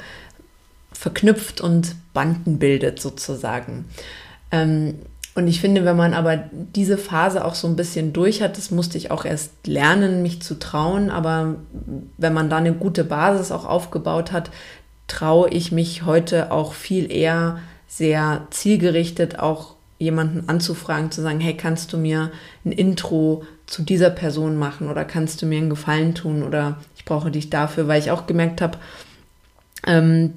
verknüpft 0.99 1.61
und 1.61 1.95
Banden 2.13 2.59
bildet 2.59 2.99
sozusagen. 2.99 3.85
Ähm, 4.51 4.95
und 5.33 5.47
ich 5.47 5.61
finde, 5.61 5.85
wenn 5.85 5.95
man 5.95 6.13
aber 6.13 6.43
diese 6.51 6.97
Phase 6.97 7.45
auch 7.45 7.55
so 7.55 7.69
ein 7.69 7.77
bisschen 7.77 8.11
durch 8.11 8.41
hat, 8.41 8.57
das 8.57 8.69
musste 8.69 8.97
ich 8.97 9.09
auch 9.09 9.23
erst 9.23 9.65
lernen, 9.65 10.21
mich 10.21 10.41
zu 10.41 10.59
trauen, 10.59 11.09
aber 11.09 11.55
wenn 12.17 12.33
man 12.33 12.49
da 12.49 12.57
eine 12.57 12.73
gute 12.73 13.05
Basis 13.05 13.49
auch 13.53 13.63
aufgebaut 13.63 14.33
hat, 14.33 14.51
traue 15.07 15.49
ich 15.51 15.71
mich 15.71 16.03
heute 16.03 16.51
auch 16.51 16.73
viel 16.73 17.09
eher 17.09 17.59
sehr 17.87 18.47
zielgerichtet 18.49 19.39
auch 19.39 19.75
jemanden 19.99 20.49
anzufragen, 20.49 21.11
zu 21.11 21.21
sagen, 21.21 21.39
hey, 21.39 21.55
kannst 21.55 21.93
du 21.93 21.97
mir 21.97 22.29
ein 22.65 22.73
Intro 22.73 23.45
zu 23.67 23.83
dieser 23.83 24.09
Person 24.09 24.57
machen 24.57 24.89
oder 24.89 25.05
kannst 25.05 25.41
du 25.41 25.45
mir 25.45 25.59
einen 25.59 25.69
Gefallen 25.69 26.13
tun 26.13 26.43
oder 26.43 26.77
ich 26.97 27.05
brauche 27.05 27.31
dich 27.31 27.49
dafür, 27.49 27.87
weil 27.87 28.01
ich 28.01 28.11
auch 28.11 28.27
gemerkt 28.27 28.61
habe, 28.61 28.77
ähm, 29.87 30.33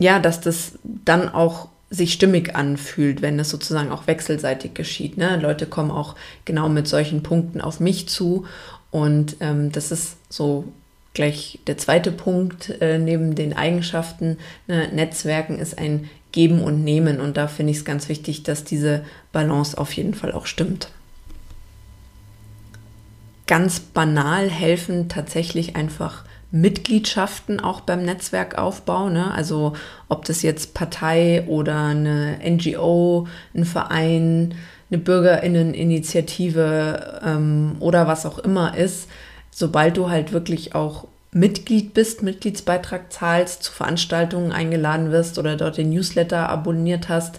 ja, 0.00 0.18
dass 0.18 0.40
das 0.40 0.72
dann 0.82 1.28
auch 1.28 1.68
sich 1.90 2.12
stimmig 2.12 2.56
anfühlt, 2.56 3.20
wenn 3.20 3.38
es 3.38 3.50
sozusagen 3.50 3.92
auch 3.92 4.06
wechselseitig 4.06 4.74
geschieht. 4.74 5.16
Ne? 5.16 5.38
Leute 5.40 5.66
kommen 5.66 5.90
auch 5.90 6.16
genau 6.44 6.68
mit 6.68 6.88
solchen 6.88 7.22
Punkten 7.22 7.60
auf 7.60 7.80
mich 7.80 8.08
zu 8.08 8.46
und 8.90 9.36
ähm, 9.40 9.70
das 9.72 9.92
ist 9.92 10.16
so 10.28 10.64
gleich 11.12 11.58
der 11.66 11.76
zweite 11.76 12.12
Punkt 12.12 12.70
äh, 12.80 12.98
neben 12.98 13.34
den 13.34 13.52
Eigenschaften. 13.52 14.38
Ne? 14.68 14.88
Netzwerken 14.92 15.58
ist 15.58 15.78
ein 15.78 16.08
Geben 16.32 16.62
und 16.62 16.82
Nehmen 16.82 17.20
und 17.20 17.36
da 17.36 17.46
finde 17.46 17.72
ich 17.72 17.78
es 17.78 17.84
ganz 17.84 18.08
wichtig, 18.08 18.44
dass 18.44 18.64
diese 18.64 19.04
Balance 19.32 19.76
auf 19.76 19.92
jeden 19.92 20.14
Fall 20.14 20.32
auch 20.32 20.46
stimmt. 20.46 20.90
ganz 23.48 23.80
banal 23.80 24.48
helfen 24.48 25.08
tatsächlich 25.08 25.74
einfach 25.74 26.24
Mitgliedschaften 26.52 27.60
auch 27.60 27.80
beim 27.80 28.04
Netzwerkaufbau. 28.04 29.08
Ne? 29.08 29.32
Also 29.32 29.74
ob 30.08 30.24
das 30.24 30.42
jetzt 30.42 30.74
Partei 30.74 31.44
oder 31.46 31.86
eine 31.86 32.40
NGO, 32.44 33.28
ein 33.54 33.64
Verein, 33.64 34.56
eine 34.90 34.98
Bürgerinneninitiative 34.98 37.20
ähm, 37.24 37.76
oder 37.78 38.08
was 38.08 38.26
auch 38.26 38.38
immer 38.38 38.76
ist, 38.76 39.08
sobald 39.50 39.96
du 39.96 40.10
halt 40.10 40.32
wirklich 40.32 40.74
auch 40.74 41.06
Mitglied 41.32 41.94
bist, 41.94 42.24
Mitgliedsbeitrag 42.24 43.12
zahlst, 43.12 43.62
zu 43.62 43.70
Veranstaltungen 43.72 44.50
eingeladen 44.50 45.12
wirst 45.12 45.38
oder 45.38 45.56
dort 45.56 45.76
den 45.76 45.90
Newsletter 45.90 46.48
abonniert 46.48 47.08
hast, 47.08 47.38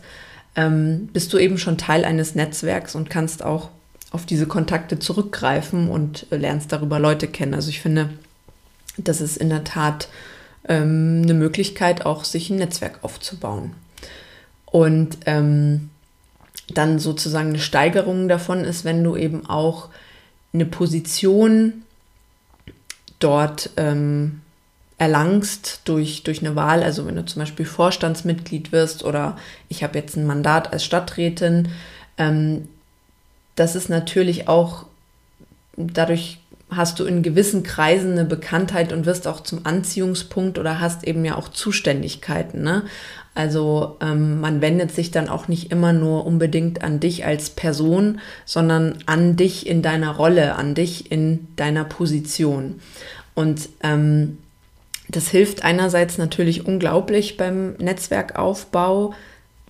ähm, 0.55 1.09
bist 1.11 1.33
du 1.33 1.37
eben 1.37 1.57
schon 1.57 1.77
Teil 1.77 2.05
eines 2.05 2.35
Netzwerks 2.35 2.95
und 2.95 3.09
kannst 3.09 3.43
auch 3.43 3.67
auf 4.11 4.25
diese 4.25 4.45
Kontakte 4.45 4.99
zurückgreifen 4.99 5.89
und 5.89 6.27
äh, 6.31 6.37
lernst 6.37 6.71
darüber 6.71 6.99
Leute 6.99 7.27
kennen. 7.27 7.53
Also 7.53 7.69
ich 7.69 7.81
finde, 7.81 8.09
das 8.97 9.21
ist 9.21 9.37
in 9.37 9.49
der 9.49 9.63
Tat 9.63 10.09
ähm, 10.67 11.21
eine 11.23 11.33
Möglichkeit, 11.33 12.05
auch 12.05 12.23
sich 12.23 12.49
ein 12.49 12.57
Netzwerk 12.57 12.99
aufzubauen. 13.03 13.73
Und 14.65 15.17
ähm, 15.25 15.89
dann 16.73 16.99
sozusagen 16.99 17.49
eine 17.49 17.59
Steigerung 17.59 18.27
davon 18.27 18.63
ist, 18.63 18.85
wenn 18.85 19.03
du 19.03 19.15
eben 19.15 19.45
auch 19.45 19.89
eine 20.53 20.65
Position 20.65 21.83
dort 23.19 23.71
ähm, 23.77 24.41
erlangst 24.97 25.81
durch, 25.85 26.23
durch 26.23 26.41
eine 26.41 26.55
Wahl, 26.55 26.83
also 26.83 27.05
wenn 27.05 27.15
du 27.15 27.25
zum 27.25 27.41
Beispiel 27.41 27.65
Vorstandsmitglied 27.65 28.71
wirst 28.71 29.03
oder 29.03 29.37
ich 29.67 29.83
habe 29.83 29.97
jetzt 29.97 30.15
ein 30.15 30.27
Mandat 30.27 30.71
als 30.71 30.85
Stadträtin, 30.85 31.69
ähm, 32.17 32.67
das 33.55 33.75
ist 33.75 33.89
natürlich 33.89 34.47
auch, 34.47 34.85
dadurch 35.75 36.39
hast 36.71 36.99
du 36.99 37.05
in 37.05 37.21
gewissen 37.21 37.63
Kreisen 37.63 38.13
eine 38.13 38.25
Bekanntheit 38.25 38.93
und 38.93 39.05
wirst 39.05 39.27
auch 39.27 39.41
zum 39.41 39.65
Anziehungspunkt 39.65 40.57
oder 40.57 40.79
hast 40.79 41.03
eben 41.03 41.25
ja 41.25 41.35
auch 41.35 41.49
Zuständigkeiten. 41.49 42.63
Ne? 42.63 42.83
Also 43.35 43.97
ähm, 44.01 44.39
man 44.39 44.61
wendet 44.61 44.91
sich 44.91 45.11
dann 45.11 45.29
auch 45.29 45.47
nicht 45.47 45.71
immer 45.71 45.93
nur 45.93 46.25
unbedingt 46.25 46.81
an 46.83 46.99
dich 46.99 47.25
als 47.25 47.49
Person, 47.49 48.19
sondern 48.45 48.99
an 49.05 49.35
dich 49.35 49.67
in 49.67 49.81
deiner 49.81 50.11
Rolle, 50.11 50.55
an 50.55 50.73
dich 50.73 51.11
in 51.11 51.47
deiner 51.57 51.83
Position. 51.83 52.79
Und 53.35 53.69
ähm, 53.83 54.37
das 55.09 55.29
hilft 55.29 55.63
einerseits 55.63 56.17
natürlich 56.17 56.65
unglaublich 56.65 57.35
beim 57.35 57.73
Netzwerkaufbau, 57.75 59.13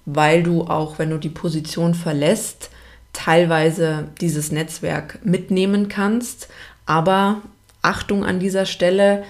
weil 0.06 0.44
du 0.44 0.64
auch, 0.64 1.00
wenn 1.00 1.10
du 1.10 1.18
die 1.18 1.30
Position 1.30 1.96
verlässt, 1.96 2.70
teilweise 3.14 4.08
dieses 4.20 4.52
Netzwerk 4.52 5.20
mitnehmen 5.24 5.90
kannst. 5.90 6.48
Aber 6.86 7.42
Achtung 7.82 8.26
an 8.26 8.40
dieser 8.40 8.66
Stelle, 8.66 9.24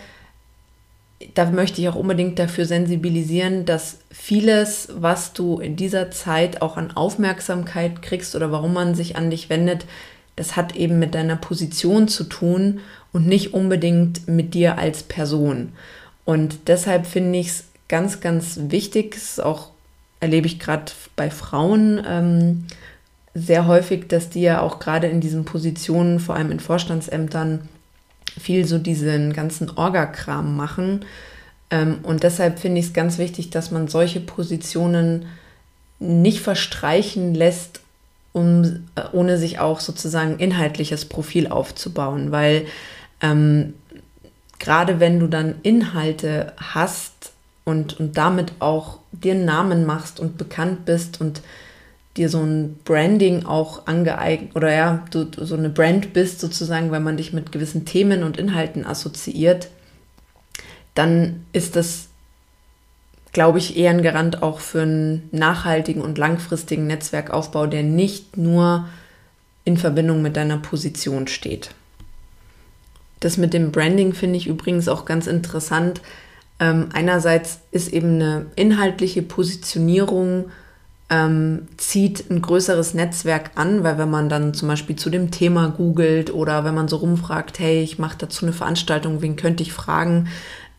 da 1.34 1.50
möchte 1.50 1.82
ich 1.82 1.90
auch 1.90 1.96
unbedingt 1.96 2.40
dafür 2.40 2.66
sensibilisieren, 2.66 3.66
dass 3.66 4.00
vieles, 4.12 4.90
was 4.94 5.34
du 5.34 5.60
in 5.60 5.76
dieser 5.76 6.12
Zeit 6.12 6.62
auch 6.62 6.78
an 6.78 6.92
Aufmerksamkeit 6.92 8.02
kriegst 8.02 8.36
oder 8.36 8.52
warum 8.52 8.74
man 8.74 8.96
sich 8.96 9.16
an 9.16 9.30
dich 9.30 9.50
wendet, 9.50 9.86
das 10.36 10.56
hat 10.56 10.76
eben 10.76 11.00
mit 11.00 11.14
deiner 11.14 11.36
Position 11.36 12.08
zu 12.08 12.24
tun 12.24 12.80
und 13.14 13.28
nicht 13.28 13.54
unbedingt 13.54 14.28
mit 14.28 14.54
dir 14.54 14.78
als 14.78 15.04
Person. 15.04 15.74
Und 16.26 16.68
deshalb 16.68 17.06
finde 17.06 17.40
ich 17.40 17.48
es 17.48 17.66
ganz, 17.88 18.22
ganz 18.22 18.58
wichtig, 18.70 19.16
das 19.16 19.40
auch 19.40 19.70
erlebe 20.20 20.48
ich 20.48 20.60
gerade 20.60 20.92
bei 21.16 21.30
Frauen 21.30 22.02
ähm, 22.08 22.68
sehr 23.34 23.68
häufig, 23.68 24.08
dass 24.08 24.30
die 24.30 24.42
ja 24.42 24.62
auch 24.62 24.80
gerade 24.80 25.08
in 25.08 25.22
diesen 25.22 25.46
Positionen, 25.46 26.20
vor 26.20 26.36
allem 26.36 26.52
in 26.52 26.60
Vorstandsämtern, 26.60 27.68
viel 28.40 28.66
so 28.66 28.78
diesen 28.78 29.34
ganzen 29.34 29.70
Orgakram 29.70 30.56
machen. 30.56 31.06
Ähm, 31.70 32.00
und 32.04 32.24
deshalb 32.24 32.60
finde 32.60 32.80
ich 32.80 32.88
es 32.88 32.94
ganz 32.94 33.18
wichtig, 33.18 33.50
dass 33.50 33.72
man 33.72 33.88
solche 33.88 34.20
Positionen 34.20 35.26
nicht 36.00 36.42
verstreichen 36.42 37.34
lässt, 37.34 37.82
um, 38.34 38.88
äh, 38.96 39.04
ohne 39.12 39.38
sich 39.38 39.60
auch 39.60 39.80
sozusagen 39.80 40.40
inhaltliches 40.40 41.06
Profil 41.06 41.48
aufzubauen, 41.48 42.32
weil 42.32 42.66
ähm, 43.22 43.74
gerade 44.60 45.00
wenn 45.00 45.20
du 45.20 45.28
dann 45.28 45.56
Inhalte 45.64 46.54
hast 46.58 47.32
und, 47.64 48.00
und 48.00 48.18
damit 48.18 48.54
auch 48.60 49.00
dir 49.12 49.34
einen 49.34 49.46
Namen 49.46 49.86
machst 49.86 50.20
und 50.20 50.38
bekannt 50.38 50.86
bist 50.86 51.20
und 51.20 51.42
dir 52.18 52.30
so 52.30 52.42
ein 52.42 52.78
Branding 52.84 53.46
auch 53.46 53.88
angeeignet 53.88 54.56
oder 54.56 54.74
ja, 54.74 55.06
du, 55.12 55.24
du 55.24 55.46
so 55.46 55.56
eine 55.56 55.70
Brand 55.70 56.14
bist 56.14 56.40
sozusagen, 56.40 56.92
weil 56.92 57.00
man 57.00 57.18
dich 57.18 57.32
mit 57.32 57.52
gewissen 57.52 57.86
Themen 57.86 58.24
und 58.24 58.38
Inhalten 58.38 58.86
assoziiert, 58.86 59.70
dann 60.94 61.46
ist 61.54 61.76
das, 61.76 62.08
glaube 63.32 63.60
ich, 63.60 63.78
eher 63.78 63.92
ein 63.92 64.04
Garant 64.04 64.44
auch 64.44 64.60
für 64.60 64.82
einen 64.82 65.30
nachhaltigen 65.32 66.02
und 66.02 66.18
langfristigen 66.18 66.88
Netzwerkaufbau, 66.88 67.66
der 67.66 67.84
nicht 67.84 68.36
nur 68.36 68.90
in 69.64 69.78
Verbindung 69.78 70.22
mit 70.22 70.36
deiner 70.36 70.58
Position 70.58 71.28
steht. 71.28 71.72
Das 73.22 73.38
mit 73.38 73.54
dem 73.54 73.72
Branding 73.72 74.14
finde 74.14 74.38
ich 74.38 74.48
übrigens 74.48 74.90
auch 74.90 75.06
ganz 75.06 75.28
interessant. 75.28 76.02
Ähm, 76.60 76.90
einerseits 76.92 77.60
ist 77.72 77.94
eben 77.94 78.16
eine 78.16 78.48
inhaltliche 78.56 79.22
Positionierung 79.22 80.52
ähm, 81.12 81.68
zieht 81.76 82.32
ein 82.32 82.42
größeres 82.42 82.94
Netzwerk 82.94 83.52
an, 83.56 83.84
weil 83.84 83.98
wenn 83.98 84.10
man 84.10 84.30
dann 84.30 84.54
zum 84.54 84.70
Beispiel 84.70 84.96
zu 84.96 85.10
dem 85.10 85.30
Thema 85.30 85.68
googelt 85.68 86.34
oder 86.34 86.64
wenn 86.64 86.74
man 86.74 86.88
so 86.88 86.96
rumfragt, 86.96 87.60
hey, 87.60 87.82
ich 87.84 88.00
mache 88.00 88.16
dazu 88.18 88.46
eine 88.46 88.54
Veranstaltung, 88.54 89.22
wen 89.22 89.36
könnte 89.36 89.62
ich 89.62 89.74
fragen, 89.74 90.30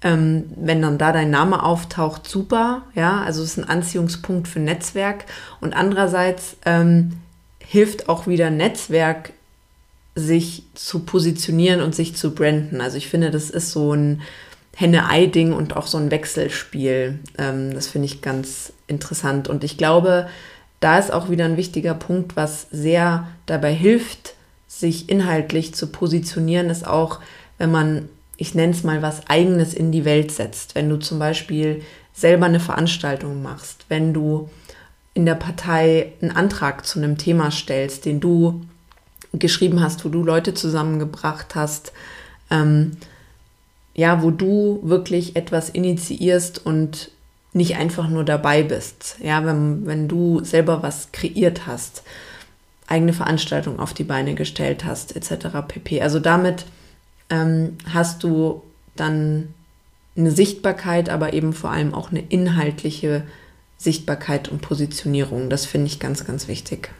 ähm, 0.02 0.44
wenn 0.56 0.80
dann 0.80 0.96
da 0.96 1.12
dein 1.12 1.30
Name 1.30 1.62
auftaucht, 1.62 2.26
super, 2.26 2.82
ja, 2.94 3.20
also 3.22 3.42
es 3.42 3.50
ist 3.50 3.58
ein 3.58 3.68
Anziehungspunkt 3.68 4.48
für 4.48 4.58
Netzwerk 4.58 5.26
und 5.60 5.74
andererseits 5.74 6.56
ähm, 6.64 7.12
hilft 7.60 8.08
auch 8.08 8.26
wieder 8.26 8.48
Netzwerk 8.48 9.34
sich 10.14 10.64
zu 10.74 11.00
positionieren 11.00 11.82
und 11.82 11.94
sich 11.94 12.16
zu 12.16 12.34
branden. 12.34 12.80
Also 12.80 12.96
ich 12.96 13.08
finde, 13.08 13.30
das 13.30 13.50
ist 13.50 13.70
so 13.70 13.92
ein 13.92 14.22
Henne-Ei-Ding 14.76 15.52
und 15.52 15.76
auch 15.76 15.86
so 15.86 15.98
ein 15.98 16.10
Wechselspiel. 16.10 17.18
Ähm, 17.36 17.74
das 17.74 17.86
finde 17.86 18.06
ich 18.06 18.22
ganz 18.22 18.72
interessant. 18.92 19.48
Und 19.48 19.64
ich 19.64 19.76
glaube, 19.76 20.28
da 20.80 20.98
ist 20.98 21.12
auch 21.12 21.30
wieder 21.30 21.44
ein 21.44 21.56
wichtiger 21.56 21.94
Punkt, 21.94 22.36
was 22.36 22.66
sehr 22.70 23.26
dabei 23.46 23.72
hilft, 23.72 24.34
sich 24.68 25.08
inhaltlich 25.08 25.74
zu 25.74 25.86
positionieren, 25.86 26.70
ist 26.70 26.86
auch, 26.86 27.20
wenn 27.58 27.70
man, 27.70 28.08
ich 28.36 28.54
nenne 28.54 28.72
es 28.72 28.82
mal, 28.82 29.02
was 29.02 29.28
eigenes 29.28 29.74
in 29.74 29.92
die 29.92 30.04
Welt 30.04 30.32
setzt. 30.32 30.74
Wenn 30.74 30.88
du 30.88 30.96
zum 30.96 31.18
Beispiel 31.18 31.82
selber 32.12 32.46
eine 32.46 32.60
Veranstaltung 32.60 33.42
machst, 33.42 33.86
wenn 33.88 34.12
du 34.12 34.50
in 35.14 35.24
der 35.24 35.34
Partei 35.34 36.12
einen 36.20 36.30
Antrag 36.32 36.86
zu 36.86 36.98
einem 36.98 37.16
Thema 37.16 37.50
stellst, 37.50 38.04
den 38.04 38.18
du 38.18 38.62
geschrieben 39.32 39.80
hast, 39.80 40.04
wo 40.04 40.08
du 40.08 40.24
Leute 40.24 40.54
zusammengebracht 40.54 41.54
hast, 41.54 41.92
ähm, 42.50 42.96
ja, 43.94 44.22
wo 44.22 44.30
du 44.30 44.80
wirklich 44.82 45.36
etwas 45.36 45.68
initiierst 45.68 46.64
und 46.64 47.11
nicht 47.52 47.76
einfach 47.76 48.08
nur 48.08 48.24
dabei 48.24 48.62
bist. 48.62 49.16
Ja, 49.22 49.44
wenn, 49.44 49.86
wenn 49.86 50.08
du 50.08 50.42
selber 50.42 50.82
was 50.82 51.12
kreiert 51.12 51.66
hast, 51.66 52.02
eigene 52.86 53.12
Veranstaltung 53.12 53.78
auf 53.78 53.94
die 53.94 54.04
Beine 54.04 54.34
gestellt 54.34 54.84
hast, 54.84 55.14
etc. 55.16 55.48
pp. 55.66 56.02
Also 56.02 56.18
damit 56.18 56.64
ähm, 57.30 57.78
hast 57.92 58.22
du 58.22 58.62
dann 58.96 59.54
eine 60.16 60.30
Sichtbarkeit, 60.30 61.08
aber 61.08 61.32
eben 61.32 61.52
vor 61.52 61.70
allem 61.70 61.94
auch 61.94 62.10
eine 62.10 62.20
inhaltliche 62.20 63.24
Sichtbarkeit 63.78 64.48
und 64.48 64.60
Positionierung. 64.60 65.48
Das 65.50 65.66
finde 65.66 65.86
ich 65.86 66.00
ganz, 66.00 66.24
ganz 66.24 66.48
wichtig. 66.48 66.90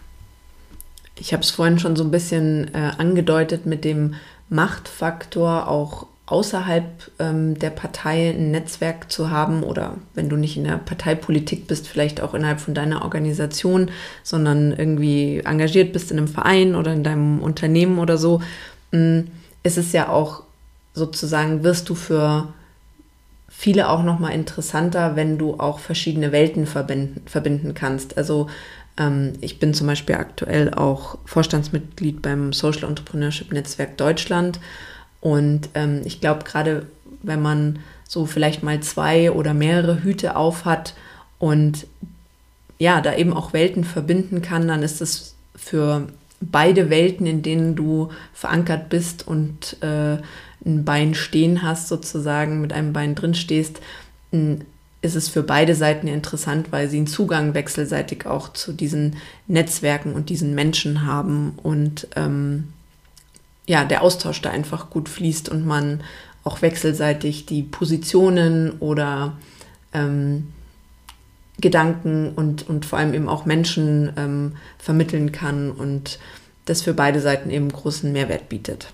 Ich 1.19 1.33
habe 1.33 1.43
es 1.43 1.51
vorhin 1.51 1.79
schon 1.79 1.95
so 1.95 2.05
ein 2.05 2.11
bisschen 2.11 2.73
äh, 2.75 2.93
angedeutet 2.99 3.67
mit 3.67 3.85
dem 3.85 4.15
Machtfaktor 4.49 5.69
auch 5.69 6.07
außerhalb 6.33 6.85
ähm, 7.19 7.59
der 7.59 7.69
Partei 7.69 8.31
ein 8.31 8.53
Netzwerk 8.53 9.13
zu 9.13 9.31
haben 9.31 9.63
oder 9.63 9.99
wenn 10.15 10.31
du 10.31 10.37
nicht 10.37 10.57
in 10.57 10.65
der 10.65 10.79
Parteipolitik 10.79 11.67
bist, 11.67 11.87
vielleicht 11.87 12.23
auch 12.23 12.33
innerhalb 12.33 12.59
von 12.59 12.73
deiner 12.73 13.03
Organisation, 13.03 13.91
sondern 14.23 14.73
irgendwie 14.73 15.43
engagiert 15.45 15.93
bist 15.93 16.11
in 16.11 16.17
einem 16.17 16.29
Verein 16.29 16.75
oder 16.75 16.95
in 16.95 17.05
deinem 17.05 17.41
Unternehmen 17.41 17.99
oder 17.99 18.17
so, 18.17 18.41
mm, 18.93 19.21
ist 19.63 19.77
es 19.77 19.93
ja 19.93 20.09
auch 20.09 20.45
sozusagen, 20.95 21.65
wirst 21.65 21.91
du 21.91 21.95
für 21.95 22.49
viele 23.51 23.91
auch 23.91 24.03
nochmal 24.03 24.33
interessanter, 24.33 25.17
wenn 25.17 25.37
du 25.37 25.61
auch 25.61 25.81
verschiedene 25.81 26.33
Welten 26.33 26.67
verbinden, 26.67 27.21
verbinden 27.27 27.75
kannst. 27.75 28.17
Also 28.17 28.49
ähm, 28.99 29.35
ich 29.43 29.59
bin 29.59 29.75
zum 29.75 29.87
Beispiel 29.87 30.15
aktuell 30.15 30.73
auch 30.73 31.19
Vorstandsmitglied 31.27 32.23
beim 32.23 32.55
Social 32.55 32.89
Entrepreneurship 32.89 33.53
Netzwerk 33.53 33.99
Deutschland 33.99 34.59
und 35.23 35.71
ähm, 35.75 36.03
ich 36.05 36.21
glaube, 36.21 36.45
gerade 36.45 36.87
wenn 37.23 37.41
man 37.41 37.79
so 38.07 38.27
vielleicht 38.27 38.63
mal 38.63 38.81
zwei 38.81 39.31
oder 39.31 39.55
mehrere 39.55 40.03
Hüte 40.03 40.37
auf 40.37 40.67
hat 40.67 40.95
und 41.39 41.87
ja, 42.79 43.01
da 43.01 43.15
eben 43.15 43.33
auch 43.33 43.53
Welten 43.53 43.85
verbinden 43.85 44.43
kann, 44.43 44.67
dann 44.67 44.83
ist 44.83 45.01
es 45.01 45.35
für 45.55 46.09
beide 46.41 46.91
Welten, 46.91 47.27
in 47.27 47.43
denen 47.43 47.77
du 47.77 48.11
verankert 48.35 48.89
bist 48.89 49.27
und 49.27 49.81
äh, 49.81 50.19
ein 50.67 50.85
Bein 50.85 51.15
stehen 51.15 51.63
hast, 51.63 51.87
sozusagen, 51.87 52.61
mit 52.61 52.73
einem 52.73 52.93
Bein 52.93 53.15
drin 53.15 53.35
stehst, 53.35 53.81
ist 55.03 55.15
es 55.15 55.29
für 55.29 55.45
beide 55.45 55.77
Seiten 55.77 56.09
interessant, 56.09 56.73
weil 56.73 56.89
sie 56.89 56.97
einen 56.97 57.07
Zugang 57.07 57.55
wechselseitig 57.55 58.27
auch 58.27 58.53
zu 58.53 58.73
diesen 58.73 59.17
Netzwerken 59.47 60.15
und 60.15 60.31
diesen 60.31 60.57
Menschen 60.57 61.07
haben 61.07 61.53
und 61.63 62.09
ähm, 62.17 62.73
ja, 63.67 63.85
der 63.85 64.03
Austausch 64.03 64.41
da 64.43 64.51
einfach 64.51 64.91
gut 64.91 65.09
fließt 65.09 65.49
und 65.49 65.67
man 65.67 66.03
auch 66.45 66.63
wechselseitig 66.63 67.47
die 67.47 67.63
Positionen 67.63 68.73
oder 68.81 69.37
ähm, 69.93 70.49
Gedanken 71.61 72.33
und, 72.35 72.69
und 72.69 72.85
vor 72.85 72.99
allem 72.99 73.15
eben 73.15 73.29
auch 73.29 73.45
Menschen 73.45 74.13
ähm, 74.17 74.57
vermitteln 74.79 75.33
kann 75.33 75.71
und 75.71 76.19
das 76.65 76.83
für 76.83 76.95
beide 76.95 77.21
Seiten 77.21 77.51
eben 77.51 77.71
großen 77.71 78.13
Mehrwert 78.13 78.49
bietet. 78.49 78.89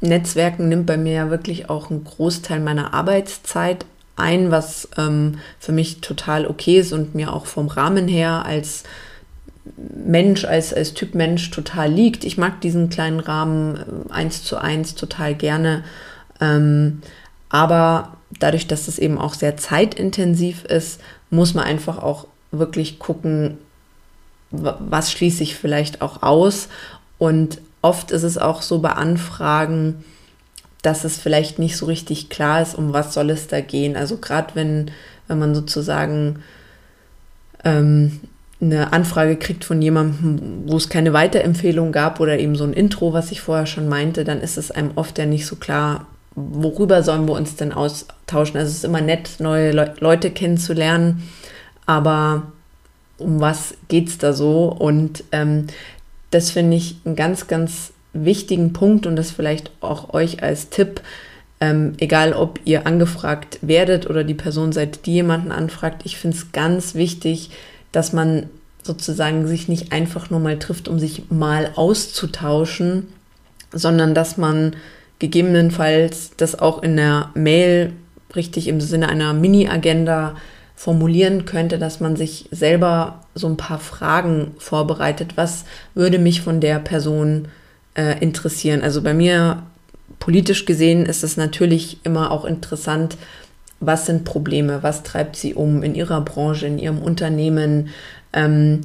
Netzwerken 0.00 0.68
nimmt 0.68 0.86
bei 0.86 0.96
mir 0.96 1.12
ja 1.12 1.30
wirklich 1.30 1.68
auch 1.68 1.90
einen 1.90 2.04
Großteil 2.04 2.60
meiner 2.60 2.94
Arbeitszeit 2.94 3.84
ein, 4.16 4.50
was 4.50 4.88
ähm, 4.96 5.38
für 5.58 5.72
mich 5.72 6.00
total 6.00 6.46
okay 6.46 6.78
ist 6.78 6.92
und 6.92 7.14
mir 7.14 7.32
auch 7.32 7.46
vom 7.46 7.68
Rahmen 7.68 8.08
her 8.08 8.44
als 8.44 8.84
Mensch, 9.76 10.44
als, 10.44 10.72
als 10.72 10.94
Typ 10.94 11.14
Mensch 11.14 11.50
total 11.50 11.90
liegt. 11.90 12.24
Ich 12.24 12.38
mag 12.38 12.60
diesen 12.60 12.88
kleinen 12.88 13.20
Rahmen 13.20 13.76
äh, 13.76 14.12
eins 14.12 14.42
zu 14.42 14.56
eins 14.56 14.94
total 14.94 15.34
gerne. 15.34 15.84
Ähm, 16.40 17.02
aber 17.48 18.16
dadurch, 18.38 18.66
dass 18.66 18.88
es 18.88 18.98
eben 18.98 19.18
auch 19.18 19.34
sehr 19.34 19.56
zeitintensiv 19.56 20.64
ist, 20.64 21.00
muss 21.30 21.54
man 21.54 21.64
einfach 21.64 21.98
auch 21.98 22.26
wirklich 22.52 22.98
gucken, 22.98 23.58
was 24.50 25.12
schließe 25.12 25.42
ich 25.42 25.56
vielleicht 25.56 26.02
auch 26.02 26.22
aus. 26.22 26.68
Und 27.18 27.60
oft 27.82 28.10
ist 28.10 28.22
es 28.22 28.38
auch 28.38 28.62
so 28.62 28.80
bei 28.80 28.92
Anfragen, 28.92 30.04
dass 30.82 31.04
es 31.04 31.18
vielleicht 31.18 31.58
nicht 31.58 31.76
so 31.76 31.86
richtig 31.86 32.30
klar 32.30 32.62
ist, 32.62 32.74
um 32.74 32.92
was 32.92 33.12
soll 33.14 33.30
es 33.30 33.46
da 33.46 33.60
gehen. 33.60 33.96
Also 33.96 34.16
gerade 34.16 34.54
wenn, 34.54 34.90
wenn 35.28 35.38
man 35.38 35.54
sozusagen 35.54 36.42
ähm, 37.64 38.20
eine 38.60 38.92
Anfrage 38.92 39.36
kriegt 39.36 39.64
von 39.64 39.80
jemandem, 39.80 40.64
wo 40.66 40.76
es 40.76 40.88
keine 40.88 41.12
Weiterempfehlung 41.12 41.92
gab 41.92 42.20
oder 42.20 42.38
eben 42.38 42.56
so 42.56 42.64
ein 42.64 42.74
Intro, 42.74 43.12
was 43.12 43.32
ich 43.32 43.40
vorher 43.40 43.66
schon 43.66 43.88
meinte, 43.88 44.24
dann 44.24 44.40
ist 44.40 44.58
es 44.58 44.70
einem 44.70 44.92
oft 44.96 45.18
ja 45.18 45.26
nicht 45.26 45.46
so 45.46 45.56
klar, 45.56 46.06
worüber 46.34 47.02
sollen 47.02 47.26
wir 47.26 47.34
uns 47.34 47.56
denn 47.56 47.72
austauschen. 47.72 48.58
Also 48.58 48.70
es 48.70 48.78
ist 48.78 48.84
immer 48.84 49.00
nett, 49.00 49.36
neue 49.38 49.72
Le 49.72 49.94
Leute 50.00 50.30
kennenzulernen, 50.30 51.28
aber 51.86 52.52
um 53.18 53.40
was 53.40 53.74
geht 53.88 54.08
es 54.08 54.18
da 54.18 54.32
so? 54.32 54.66
Und 54.66 55.24
ähm, 55.32 55.66
das 56.30 56.50
finde 56.50 56.76
ich 56.76 56.96
einen 57.04 57.16
ganz, 57.16 57.46
ganz 57.46 57.92
wichtigen 58.12 58.72
Punkt 58.72 59.06
und 59.06 59.16
das 59.16 59.30
vielleicht 59.30 59.70
auch 59.80 60.12
euch 60.12 60.42
als 60.42 60.68
Tipp, 60.68 61.00
ähm, 61.60 61.94
egal 61.98 62.32
ob 62.32 62.60
ihr 62.64 62.86
angefragt 62.86 63.58
werdet 63.62 64.08
oder 64.08 64.24
die 64.24 64.34
Person 64.34 64.72
seid, 64.72 65.06
die 65.06 65.14
jemanden 65.14 65.52
anfragt. 65.52 66.02
Ich 66.04 66.16
finde 66.16 66.36
es 66.36 66.52
ganz 66.52 66.94
wichtig, 66.94 67.50
dass 67.92 68.12
man 68.12 68.48
sozusagen 68.82 69.46
sich 69.46 69.68
nicht 69.68 69.92
einfach 69.92 70.30
nur 70.30 70.40
mal 70.40 70.58
trifft, 70.58 70.88
um 70.88 70.98
sich 70.98 71.30
mal 71.30 71.70
auszutauschen, 71.76 73.08
sondern 73.72 74.14
dass 74.14 74.36
man 74.36 74.76
gegebenenfalls 75.18 76.32
das 76.36 76.58
auch 76.58 76.82
in 76.82 76.96
der 76.96 77.30
Mail 77.34 77.92
richtig 78.34 78.68
im 78.68 78.80
Sinne 78.80 79.08
einer 79.08 79.32
Mini-Agenda 79.34 80.36
formulieren 80.74 81.44
könnte, 81.44 81.78
dass 81.78 82.00
man 82.00 82.16
sich 82.16 82.48
selber 82.50 83.20
so 83.34 83.46
ein 83.48 83.58
paar 83.58 83.78
Fragen 83.78 84.54
vorbereitet. 84.58 85.32
Was 85.36 85.66
würde 85.94 86.18
mich 86.18 86.40
von 86.40 86.60
der 86.60 86.78
Person 86.78 87.48
äh, 87.94 88.18
interessieren? 88.20 88.82
Also 88.82 89.02
bei 89.02 89.12
mir 89.12 89.62
politisch 90.20 90.64
gesehen 90.64 91.04
ist 91.04 91.22
es 91.22 91.36
natürlich 91.36 91.98
immer 92.04 92.30
auch 92.30 92.46
interessant, 92.46 93.18
was 93.80 94.06
sind 94.06 94.24
Probleme, 94.24 94.82
was 94.82 95.02
treibt 95.02 95.36
sie 95.36 95.54
um 95.54 95.82
in 95.82 95.94
ihrer 95.94 96.20
Branche, 96.20 96.66
in 96.66 96.78
ihrem 96.78 97.00
Unternehmen, 97.00 97.88
ähm, 98.32 98.82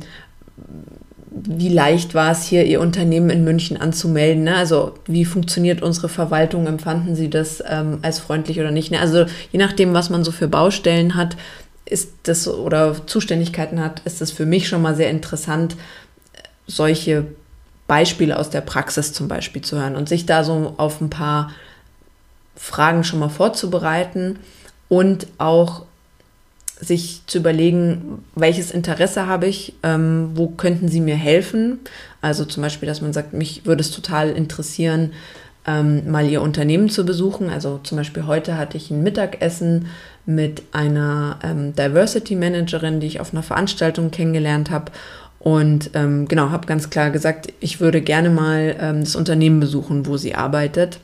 wie 1.37 1.69
leicht 1.69 2.15
war 2.15 2.31
es 2.31 2.43
hier, 2.43 2.65
Ihr 2.65 2.79
Unternehmen 2.79 3.29
in 3.29 3.43
München 3.43 3.75
anzumelden? 3.75 4.45
Ne? 4.45 4.55
Also 4.55 4.93
wie 5.05 5.25
funktioniert 5.25 5.81
unsere 5.81 6.07
Verwaltung? 6.07 6.65
Empfanden 6.65 7.13
Sie 7.13 7.29
das 7.29 7.61
ähm, 7.67 7.99
als 8.03 8.19
freundlich 8.19 8.59
oder 8.61 8.71
nicht? 8.71 8.89
Ne? 8.89 9.01
Also 9.01 9.25
je 9.51 9.59
nachdem, 9.59 9.93
was 9.93 10.09
man 10.09 10.23
so 10.23 10.31
für 10.31 10.47
Baustellen 10.47 11.15
hat, 11.15 11.35
ist 11.83 12.11
das 12.23 12.47
oder 12.47 13.05
Zuständigkeiten 13.05 13.81
hat, 13.81 14.01
ist 14.05 14.21
es 14.21 14.31
für 14.31 14.45
mich 14.45 14.69
schon 14.69 14.81
mal 14.81 14.95
sehr 14.95 15.09
interessant, 15.09 15.75
solche 16.67 17.25
Beispiele 17.85 18.39
aus 18.39 18.49
der 18.49 18.61
Praxis 18.61 19.11
zum 19.11 19.27
Beispiel 19.27 19.61
zu 19.61 19.77
hören 19.77 19.95
und 19.95 20.09
sich 20.09 20.25
da 20.25 20.43
so 20.43 20.73
auf 20.77 21.01
ein 21.01 21.09
paar 21.09 21.51
Fragen 22.55 23.03
schon 23.03 23.19
mal 23.19 23.29
vorzubereiten 23.29 24.39
und 24.89 25.27
auch 25.37 25.83
sich 26.79 27.21
zu 27.25 27.37
überlegen, 27.37 28.23
welches 28.35 28.71
Interesse 28.71 29.27
habe 29.27 29.47
ich, 29.47 29.73
ähm, 29.83 30.31
wo 30.35 30.47
könnten 30.47 30.89
Sie 30.89 30.99
mir 30.99 31.15
helfen. 31.15 31.79
Also 32.21 32.43
zum 32.45 32.63
Beispiel, 32.63 32.87
dass 32.87 33.01
man 33.01 33.13
sagt, 33.13 33.33
mich 33.33 33.65
würde 33.65 33.81
es 33.81 33.91
total 33.91 34.31
interessieren, 34.31 35.13
ähm, 35.65 36.11
mal 36.11 36.27
Ihr 36.27 36.41
Unternehmen 36.41 36.89
zu 36.89 37.05
besuchen. 37.05 37.49
Also 37.49 37.79
zum 37.83 37.97
Beispiel 37.97 38.25
heute 38.25 38.57
hatte 38.57 38.77
ich 38.77 38.91
ein 38.91 39.03
Mittagessen 39.03 39.87
mit 40.25 40.63
einer 40.73 41.39
ähm, 41.43 41.73
Diversity 41.75 42.35
Managerin, 42.35 42.99
die 42.99 43.07
ich 43.07 43.19
auf 43.19 43.31
einer 43.31 43.43
Veranstaltung 43.43 44.11
kennengelernt 44.11 44.69
habe. 44.69 44.91
Und 45.39 45.91
ähm, 45.93 46.27
genau, 46.27 46.49
habe 46.49 46.67
ganz 46.67 46.89
klar 46.89 47.11
gesagt, 47.11 47.53
ich 47.59 47.79
würde 47.79 48.01
gerne 48.01 48.29
mal 48.29 48.75
ähm, 48.79 49.01
das 49.01 49.15
Unternehmen 49.15 49.59
besuchen, 49.59 50.07
wo 50.07 50.17
sie 50.17 50.35
arbeitet. 50.35 50.99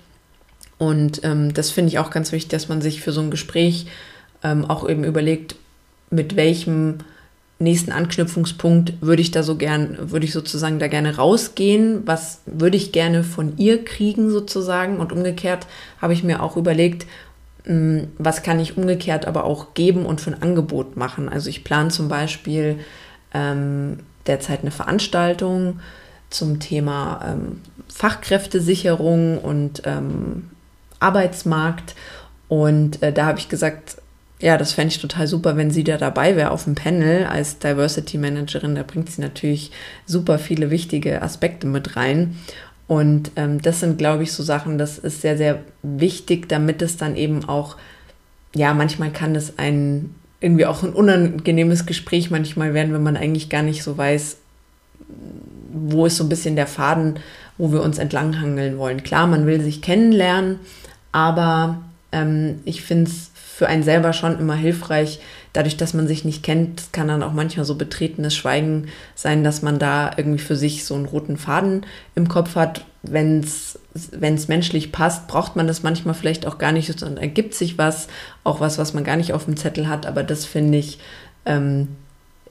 Und 0.81 1.23
ähm, 1.23 1.53
das 1.53 1.69
finde 1.69 1.89
ich 1.89 1.99
auch 1.99 2.09
ganz 2.09 2.31
wichtig, 2.31 2.49
dass 2.49 2.67
man 2.67 2.81
sich 2.81 3.01
für 3.01 3.11
so 3.11 3.21
ein 3.21 3.29
Gespräch 3.29 3.85
ähm, 4.43 4.65
auch 4.65 4.89
eben 4.89 5.03
überlegt, 5.03 5.55
mit 6.09 6.35
welchem 6.35 6.97
nächsten 7.59 7.91
Anknüpfungspunkt 7.91 8.93
würde 8.99 9.21
ich 9.21 9.29
da 9.29 9.43
so 9.43 9.57
gern, 9.57 10.09
würde 10.09 10.25
ich 10.25 10.33
sozusagen 10.33 10.79
da 10.79 10.87
gerne 10.87 11.17
rausgehen, 11.17 12.01
was 12.07 12.41
würde 12.47 12.77
ich 12.77 12.91
gerne 12.91 13.23
von 13.23 13.59
ihr 13.59 13.85
kriegen 13.85 14.31
sozusagen 14.31 14.97
und 14.97 15.11
umgekehrt 15.11 15.67
habe 16.01 16.13
ich 16.13 16.23
mir 16.23 16.41
auch 16.41 16.57
überlegt, 16.57 17.05
hm, 17.65 18.07
was 18.17 18.41
kann 18.41 18.59
ich 18.59 18.75
umgekehrt 18.75 19.27
aber 19.27 19.43
auch 19.43 19.75
geben 19.75 20.07
und 20.07 20.19
für 20.19 20.31
ein 20.31 20.41
Angebot 20.41 20.97
machen. 20.97 21.29
Also 21.29 21.51
ich 21.51 21.63
plane 21.63 21.89
zum 21.89 22.07
Beispiel 22.07 22.79
ähm, 23.35 23.99
derzeit 24.25 24.61
eine 24.61 24.71
Veranstaltung 24.71 25.79
zum 26.31 26.59
Thema 26.59 27.23
ähm, 27.23 27.61
Fachkräftesicherung 27.87 29.37
und 29.37 29.83
ähm, 29.85 30.49
Arbeitsmarkt. 31.01 31.95
Und 32.47 33.01
äh, 33.01 33.13
da 33.13 33.25
habe 33.25 33.39
ich 33.39 33.49
gesagt, 33.49 33.97
ja, 34.39 34.57
das 34.57 34.73
fände 34.73 34.93
ich 34.93 35.01
total 35.01 35.27
super, 35.27 35.55
wenn 35.55 35.71
sie 35.71 35.83
da 35.83 35.97
dabei 35.97 36.35
wäre 36.35 36.51
auf 36.51 36.63
dem 36.63 36.75
Panel 36.75 37.25
als 37.25 37.59
Diversity 37.59 38.17
Managerin. 38.17 38.75
Da 38.75 38.83
bringt 38.83 39.09
sie 39.09 39.21
natürlich 39.21 39.71
super 40.05 40.39
viele 40.39 40.71
wichtige 40.71 41.21
Aspekte 41.21 41.67
mit 41.67 41.95
rein. 41.95 42.37
Und 42.87 43.31
ähm, 43.35 43.61
das 43.61 43.79
sind, 43.79 43.97
glaube 43.97 44.23
ich, 44.23 44.33
so 44.33 44.43
Sachen, 44.43 44.77
das 44.77 44.97
ist 44.97 45.21
sehr, 45.21 45.37
sehr 45.37 45.59
wichtig, 45.83 46.49
damit 46.49 46.81
es 46.81 46.97
dann 46.97 47.15
eben 47.15 47.47
auch, 47.47 47.77
ja, 48.53 48.73
manchmal 48.73 49.11
kann 49.11 49.35
es 49.35 49.57
ein 49.57 50.15
irgendwie 50.41 50.65
auch 50.65 50.83
ein 50.83 50.91
unangenehmes 50.91 51.85
Gespräch 51.85 52.31
manchmal 52.31 52.73
werden, 52.73 52.93
wenn 52.93 53.03
man 53.03 53.15
eigentlich 53.15 53.49
gar 53.49 53.61
nicht 53.61 53.83
so 53.83 53.97
weiß, 53.97 54.37
wo 55.71 56.05
ist 56.07 56.17
so 56.17 56.25
ein 56.25 56.29
bisschen 56.29 56.55
der 56.55 56.67
Faden, 56.67 57.19
wo 57.57 57.71
wir 57.71 57.83
uns 57.83 57.99
entlanghangeln 57.99 58.77
wollen. 58.77 59.03
Klar, 59.03 59.27
man 59.27 59.45
will 59.45 59.61
sich 59.61 59.81
kennenlernen, 59.81 60.59
aber 61.11 61.81
ähm, 62.11 62.61
ich 62.65 62.81
finde 62.83 63.09
es 63.09 63.31
für 63.35 63.67
einen 63.67 63.83
selber 63.83 64.13
schon 64.13 64.39
immer 64.39 64.55
hilfreich, 64.55 65.19
dadurch, 65.53 65.77
dass 65.77 65.93
man 65.93 66.07
sich 66.07 66.25
nicht 66.25 66.43
kennt, 66.43 66.93
kann 66.93 67.09
dann 67.09 67.23
auch 67.23 67.33
manchmal 67.33 67.65
so 67.65 67.75
betretenes 67.75 68.35
Schweigen 68.35 68.87
sein, 69.15 69.43
dass 69.43 69.61
man 69.61 69.79
da 69.79 70.11
irgendwie 70.17 70.39
für 70.39 70.55
sich 70.55 70.85
so 70.85 70.95
einen 70.95 71.05
roten 71.05 71.37
Faden 71.37 71.85
im 72.15 72.27
Kopf 72.27 72.55
hat. 72.55 72.85
Wenn 73.03 73.39
es 73.39 73.77
menschlich 74.47 74.91
passt, 74.91 75.27
braucht 75.27 75.55
man 75.55 75.67
das 75.67 75.83
manchmal 75.83 76.15
vielleicht 76.15 76.45
auch 76.47 76.57
gar 76.57 76.71
nicht, 76.71 76.97
sondern 76.97 77.21
ergibt 77.21 77.53
sich 77.53 77.77
was, 77.77 78.07
auch 78.43 78.59
was, 78.61 78.77
was 78.77 78.93
man 78.93 79.03
gar 79.03 79.15
nicht 79.15 79.33
auf 79.33 79.45
dem 79.45 79.57
Zettel 79.57 79.87
hat. 79.87 80.05
Aber 80.05 80.23
das 80.23 80.45
finde 80.45 80.77
ich, 80.77 80.99
ähm, 81.45 81.89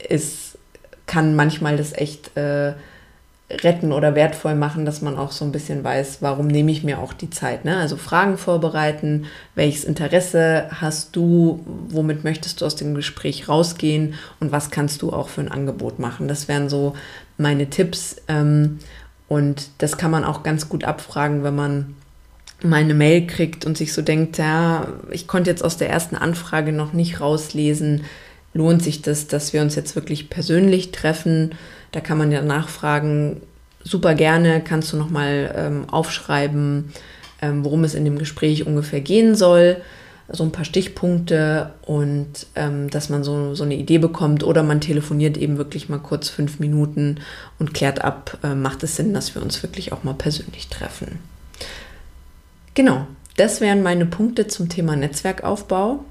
ist, 0.07 0.57
kann 1.07 1.35
manchmal 1.35 1.77
das 1.77 1.93
echt 1.93 2.37
äh, 2.37 2.73
retten 3.63 3.91
oder 3.91 4.15
wertvoll 4.15 4.55
machen, 4.55 4.85
dass 4.85 5.01
man 5.01 5.17
auch 5.17 5.31
so 5.31 5.45
ein 5.45 5.51
bisschen 5.51 5.83
weiß, 5.83 6.17
warum 6.21 6.47
nehme 6.47 6.71
ich 6.71 6.83
mir 6.83 6.99
auch 6.99 7.13
die 7.13 7.29
Zeit. 7.29 7.65
Ne? 7.65 7.77
Also 7.77 7.97
Fragen 7.97 8.37
vorbereiten, 8.37 9.25
welches 9.55 9.83
Interesse 9.83 10.67
hast 10.69 11.15
du, 11.15 11.63
womit 11.89 12.23
möchtest 12.23 12.61
du 12.61 12.65
aus 12.65 12.75
dem 12.75 12.95
Gespräch 12.95 13.49
rausgehen 13.49 14.15
und 14.39 14.51
was 14.51 14.71
kannst 14.71 15.01
du 15.01 15.11
auch 15.11 15.29
für 15.29 15.41
ein 15.41 15.51
Angebot 15.51 15.99
machen. 15.99 16.27
Das 16.27 16.47
wären 16.47 16.69
so 16.69 16.93
meine 17.37 17.69
Tipps 17.69 18.17
ähm, 18.27 18.79
und 19.27 19.69
das 19.79 19.97
kann 19.97 20.11
man 20.11 20.23
auch 20.23 20.43
ganz 20.43 20.69
gut 20.69 20.83
abfragen, 20.83 21.43
wenn 21.43 21.55
man 21.55 21.95
mal 22.63 22.81
eine 22.81 22.93
Mail 22.93 23.27
kriegt 23.27 23.65
und 23.65 23.77
sich 23.77 23.93
so 23.93 24.01
denkt, 24.01 24.37
ja, 24.37 24.87
ich 25.09 25.27
konnte 25.27 25.49
jetzt 25.49 25.63
aus 25.63 25.77
der 25.77 25.89
ersten 25.89 26.15
Anfrage 26.15 26.71
noch 26.71 26.93
nicht 26.93 27.19
rauslesen, 27.19 28.03
lohnt 28.53 28.83
sich 28.83 29.01
das, 29.01 29.27
dass 29.27 29.53
wir 29.53 29.61
uns 29.61 29.75
jetzt 29.75 29.95
wirklich 29.95 30.29
persönlich 30.29 30.91
treffen? 30.91 31.51
Da 31.91 31.99
kann 31.99 32.17
man 32.17 32.31
ja 32.31 32.41
nachfragen, 32.41 33.41
super 33.83 34.15
gerne, 34.15 34.61
kannst 34.61 34.93
du 34.93 34.97
nochmal 34.97 35.53
ähm, 35.55 35.89
aufschreiben, 35.89 36.93
ähm, 37.41 37.65
worum 37.65 37.83
es 37.83 37.95
in 37.95 38.05
dem 38.05 38.17
Gespräch 38.17 38.65
ungefähr 38.65 39.01
gehen 39.01 39.35
soll, 39.35 39.77
so 40.29 40.43
ein 40.43 40.51
paar 40.51 40.65
Stichpunkte 40.65 41.73
und 41.85 42.47
ähm, 42.55 42.89
dass 42.89 43.09
man 43.09 43.23
so, 43.23 43.53
so 43.53 43.63
eine 43.63 43.75
Idee 43.75 43.97
bekommt 43.97 44.43
oder 44.43 44.63
man 44.63 44.79
telefoniert 44.79 45.37
eben 45.37 45.57
wirklich 45.57 45.89
mal 45.89 45.99
kurz 45.99 46.29
fünf 46.29 46.59
Minuten 46.59 47.19
und 47.59 47.73
klärt 47.73 48.01
ab, 48.03 48.37
äh, 48.43 48.55
macht 48.55 48.83
es 48.83 48.95
Sinn, 48.95 49.13
dass 49.13 49.35
wir 49.35 49.41
uns 49.41 49.61
wirklich 49.61 49.91
auch 49.91 50.03
mal 50.03 50.13
persönlich 50.13 50.69
treffen. 50.69 51.19
Genau, 52.73 53.07
das 53.35 53.59
wären 53.59 53.83
meine 53.83 54.05
Punkte 54.05 54.47
zum 54.47 54.69
Thema 54.69 54.95
Netzwerkaufbau. 54.95 56.05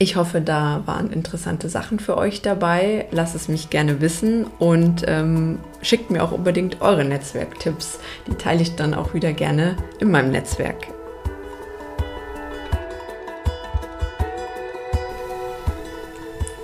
Ich 0.00 0.14
hoffe, 0.14 0.40
da 0.40 0.82
waren 0.86 1.10
interessante 1.10 1.68
Sachen 1.68 1.98
für 1.98 2.16
euch 2.16 2.40
dabei. 2.40 3.06
Lasst 3.10 3.34
es 3.34 3.48
mich 3.48 3.68
gerne 3.68 4.00
wissen 4.00 4.46
und 4.60 5.02
ähm, 5.08 5.58
schickt 5.82 6.12
mir 6.12 6.22
auch 6.22 6.30
unbedingt 6.30 6.80
eure 6.80 7.04
Netzwerktipps. 7.04 7.98
Die 8.28 8.34
teile 8.34 8.62
ich 8.62 8.76
dann 8.76 8.94
auch 8.94 9.12
wieder 9.12 9.32
gerne 9.32 9.76
in 9.98 10.12
meinem 10.12 10.30
Netzwerk. 10.30 10.86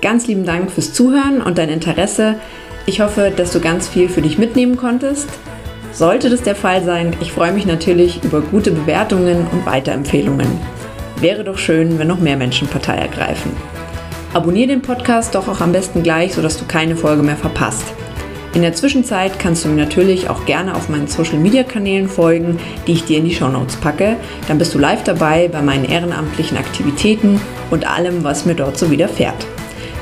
Ganz 0.01 0.29
lieben 0.29 0.45
Dank 0.45 0.71
fürs 0.71 0.93
Zuhören 0.93 1.43
und 1.43 1.59
dein 1.59 1.71
Interesse. 1.71 2.37
Ich 2.87 3.01
hoffe, 3.01 3.33
dass 3.37 3.53
du 3.53 3.59
ganz 3.59 3.89
viel 3.89 4.09
für 4.09 4.23
dich 4.23 4.39
mitnehmen 4.39 4.77
konntest. 4.77 5.29
Sollte 5.91 6.31
das 6.31 6.43
der 6.43 6.55
Fall 6.55 6.85
sein, 6.85 7.17
ich 7.21 7.33
freue 7.33 7.53
mich 7.53 7.67
natürlich 7.67 8.23
über 8.23 8.43
gute 8.43 8.71
Bewertungen 8.71 9.47
und 9.51 9.67
Weiterempfehlungen. 9.67 10.61
Wäre 11.21 11.45
doch 11.45 11.59
schön, 11.59 11.99
wenn 11.99 12.09
noch 12.09 12.21
mehr 12.21 12.37
Menschen 12.37 12.69
Partei 12.69 12.97
ergreifen. 12.97 13.53
Abonnier 14.33 14.67
den 14.67 14.83
Podcast 14.83 15.35
doch 15.35 15.47
auch 15.47 15.61
am 15.61 15.73
besten 15.73 16.03
gleich, 16.03 16.35
sodass 16.35 16.59
du 16.59 16.65
keine 16.65 16.97
Folge 16.97 17.23
mehr 17.23 17.37
verpasst. 17.37 17.85
In 18.55 18.63
der 18.63 18.73
Zwischenzeit 18.73 19.39
kannst 19.39 19.65
du 19.65 19.69
mir 19.69 19.85
natürlich 19.85 20.31
auch 20.31 20.45
gerne 20.45 20.77
auf 20.77 20.89
meinen 20.89 21.09
Social 21.09 21.39
Media 21.39 21.65
Kanälen 21.65 22.09
folgen, 22.09 22.59
die 22.87 22.93
ich 22.93 23.05
dir 23.05 23.19
in 23.19 23.25
die 23.25 23.35
Show 23.35 23.49
Notes 23.49 23.77
packe. 23.77 24.17
Dann 24.47 24.59
bist 24.59 24.75
du 24.75 24.79
live 24.79 25.03
dabei 25.03 25.49
bei 25.49 25.61
meinen 25.61 25.85
ehrenamtlichen 25.85 26.57
Aktivitäten 26.57 27.41
und 27.71 27.85
allem, 27.85 28.23
was 28.23 28.45
mir 28.45 28.55
dort 28.55 28.79
so 28.79 28.91
widerfährt. 28.91 29.47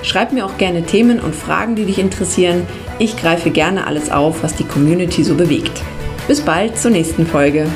Schreib 0.03 0.33
mir 0.33 0.45
auch 0.45 0.59
gerne 0.59 0.83
Themen 0.83 1.21
und 1.21 1.35
Fragen, 1.35 1.77
die 1.77 1.87
dich 1.87 1.99
interessieren. 1.99 2.67
Ich 2.99 3.17
greife 3.17 3.51
gerne 3.51 3.87
alles 3.87 4.11
auf, 4.11 4.43
was 4.43 4.55
die 4.55 4.65
Community 4.65 5.25
so 5.25 5.35
bewegt. 5.35 5.81
Bis 6.29 6.41
bald 6.41 6.79
zur 6.79 6.91
nächsten 6.91 7.27
Folge. 7.27 7.67